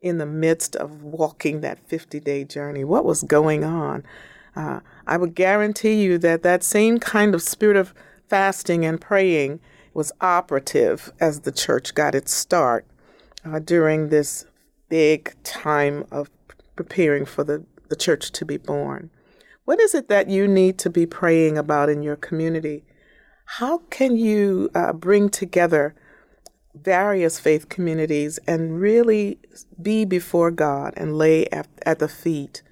in 0.00 0.18
the 0.18 0.26
midst 0.26 0.74
of 0.76 1.02
walking 1.02 1.60
that 1.60 1.78
50 1.78 2.20
day 2.20 2.44
journey? 2.44 2.84
What 2.84 3.04
was 3.04 3.22
going 3.22 3.64
on? 3.64 4.04
Uh, 4.56 4.80
I 5.06 5.16
would 5.16 5.34
guarantee 5.34 6.02
you 6.02 6.18
that 6.18 6.42
that 6.42 6.62
same 6.62 6.98
kind 6.98 7.34
of 7.34 7.42
spirit 7.42 7.76
of 7.76 7.94
fasting 8.28 8.84
and 8.84 9.00
praying 9.00 9.60
was 9.92 10.12
operative 10.20 11.12
as 11.20 11.40
the 11.40 11.52
church 11.52 11.94
got 11.94 12.14
its 12.14 12.32
start 12.32 12.86
uh, 13.44 13.58
during 13.58 14.08
this 14.08 14.44
big 14.88 15.34
time 15.44 16.04
of 16.10 16.30
preparing 16.76 17.24
for 17.24 17.44
the, 17.44 17.64
the 17.88 17.96
church 17.96 18.32
to 18.32 18.44
be 18.44 18.56
born. 18.56 19.10
What 19.64 19.80
is 19.80 19.94
it 19.94 20.08
that 20.08 20.28
you 20.28 20.46
need 20.46 20.78
to 20.78 20.90
be 20.90 21.06
praying 21.06 21.56
about 21.56 21.88
in 21.88 22.02
your 22.02 22.16
community? 22.16 22.84
How 23.46 23.78
can 23.90 24.16
you 24.16 24.70
uh, 24.74 24.92
bring 24.92 25.30
together 25.30 25.94
various 26.74 27.38
faith 27.38 27.68
communities 27.68 28.38
and 28.46 28.80
really 28.80 29.38
be 29.80 30.04
before 30.04 30.50
God 30.50 30.92
and 30.96 31.16
lay 31.16 31.46
at, 31.46 31.68
at 31.86 31.98
the 31.98 32.08
feet 32.08 32.62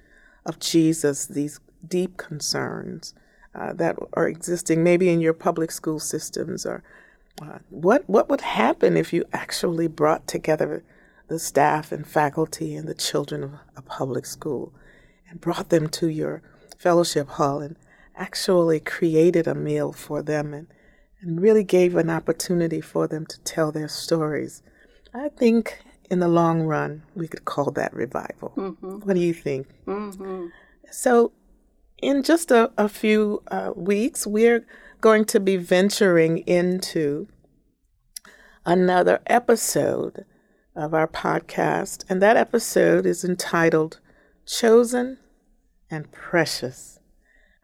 of 0.45 0.59
Jesus 0.59 1.25
these 1.25 1.59
deep 1.87 2.17
concerns 2.17 3.13
uh, 3.55 3.73
that 3.73 3.95
are 4.13 4.27
existing 4.27 4.83
maybe 4.83 5.09
in 5.09 5.21
your 5.21 5.33
public 5.33 5.71
school 5.71 5.99
systems 5.99 6.65
or 6.65 6.83
uh, 7.41 7.59
what 7.69 8.07
what 8.07 8.29
would 8.29 8.41
happen 8.41 8.97
if 8.97 9.13
you 9.13 9.23
actually 9.33 9.87
brought 9.87 10.27
together 10.27 10.83
the 11.27 11.39
staff 11.39 11.91
and 11.91 12.05
faculty 12.05 12.75
and 12.75 12.87
the 12.87 12.93
children 12.93 13.43
of 13.43 13.53
a 13.75 13.81
public 13.81 14.25
school 14.25 14.73
and 15.29 15.41
brought 15.41 15.69
them 15.69 15.87
to 15.87 16.07
your 16.07 16.41
fellowship 16.83 17.29
hall 17.29 17.61
and 17.61 17.77
actually 18.15 18.79
created 18.79 19.47
a 19.47 19.55
meal 19.55 19.93
for 19.93 20.21
them 20.21 20.53
and, 20.53 20.67
and 21.21 21.41
really 21.41 21.63
gave 21.63 21.95
an 21.95 22.09
opportunity 22.09 22.81
for 22.81 23.07
them 23.07 23.25
to 23.25 23.39
tell 23.41 23.71
their 23.71 23.87
stories. 23.87 24.61
I 25.13 25.29
think 25.29 25.79
in 26.11 26.19
the 26.19 26.27
long 26.27 26.63
run, 26.63 27.03
we 27.15 27.29
could 27.29 27.45
call 27.45 27.71
that 27.71 27.93
revival. 27.93 28.51
Mm-hmm. 28.57 28.99
What 28.99 29.13
do 29.13 29.21
you 29.21 29.33
think? 29.33 29.67
Mm-hmm. 29.87 30.47
So, 30.91 31.31
in 32.01 32.21
just 32.21 32.51
a, 32.51 32.69
a 32.77 32.89
few 32.89 33.41
uh, 33.47 33.71
weeks, 33.75 34.27
we're 34.27 34.65
going 34.99 35.23
to 35.25 35.39
be 35.39 35.55
venturing 35.55 36.39
into 36.39 37.29
another 38.65 39.21
episode 39.27 40.25
of 40.75 40.93
our 40.93 41.07
podcast, 41.07 42.03
and 42.09 42.21
that 42.21 42.35
episode 42.35 43.05
is 43.05 43.23
entitled 43.23 44.01
Chosen 44.45 45.17
and 45.93 46.11
Precious. 46.11 46.99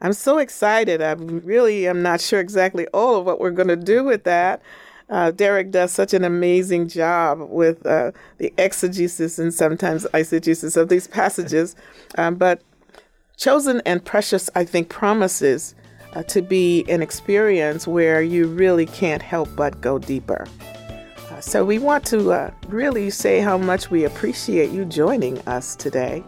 I'm 0.01 0.13
so 0.13 0.37
excited. 0.37 1.01
I 1.01 1.13
really 1.13 1.87
am 1.87 2.03
not 2.03 2.21
sure 2.21 2.39
exactly 2.39 2.85
all 2.87 3.15
of 3.15 3.25
what 3.25 3.39
we're 3.39 3.49
going 3.49 3.67
to 3.69 3.75
do 3.75 4.03
with 4.03 4.23
that. 4.23 4.61
Uh, 5.09 5.31
Derek 5.31 5.71
does 5.71 5.91
such 5.91 6.13
an 6.13 6.23
amazing 6.23 6.87
job 6.87 7.39
with 7.49 7.83
uh, 7.87 8.11
the 8.37 8.53
exegesis 8.59 9.39
and 9.39 9.51
sometimes 9.51 10.05
eisegesis 10.13 10.77
of 10.77 10.89
these 10.89 11.07
passages. 11.07 11.75
Um, 12.17 12.35
but 12.35 12.63
chosen 13.37 13.83
and 13.85 14.03
precious, 14.03 14.49
I 14.55 14.65
think, 14.65 14.89
promises 14.89 15.75
uh, 16.13 16.23
to 16.23 16.41
be 16.41 16.83
an 16.89 17.03
experience 17.03 17.87
where 17.87 18.23
you 18.23 18.47
really 18.47 18.87
can't 18.87 19.21
help 19.21 19.47
but 19.55 19.79
go 19.79 19.99
deeper. 19.99 20.47
Uh, 21.29 21.39
so 21.39 21.63
we 21.63 21.77
want 21.77 22.03
to 22.07 22.31
uh, 22.31 22.51
really 22.67 23.11
say 23.11 23.41
how 23.41 23.59
much 23.59 23.91
we 23.91 24.05
appreciate 24.05 24.71
you 24.71 24.85
joining 24.85 25.37
us 25.47 25.75
today. 25.75 26.23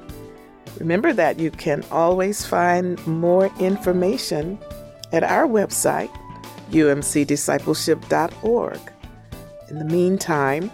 Remember 0.79 1.13
that 1.13 1.39
you 1.39 1.51
can 1.51 1.84
always 1.91 2.43
find 2.45 3.05
more 3.05 3.51
information 3.60 4.57
at 5.12 5.23
our 5.23 5.47
website, 5.47 6.10
umcdiscipleship.org. 6.71 8.79
In 9.69 9.79
the 9.79 9.86
meantime, 9.86 10.71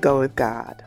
go 0.00 0.20
with 0.20 0.36
God. 0.36 0.82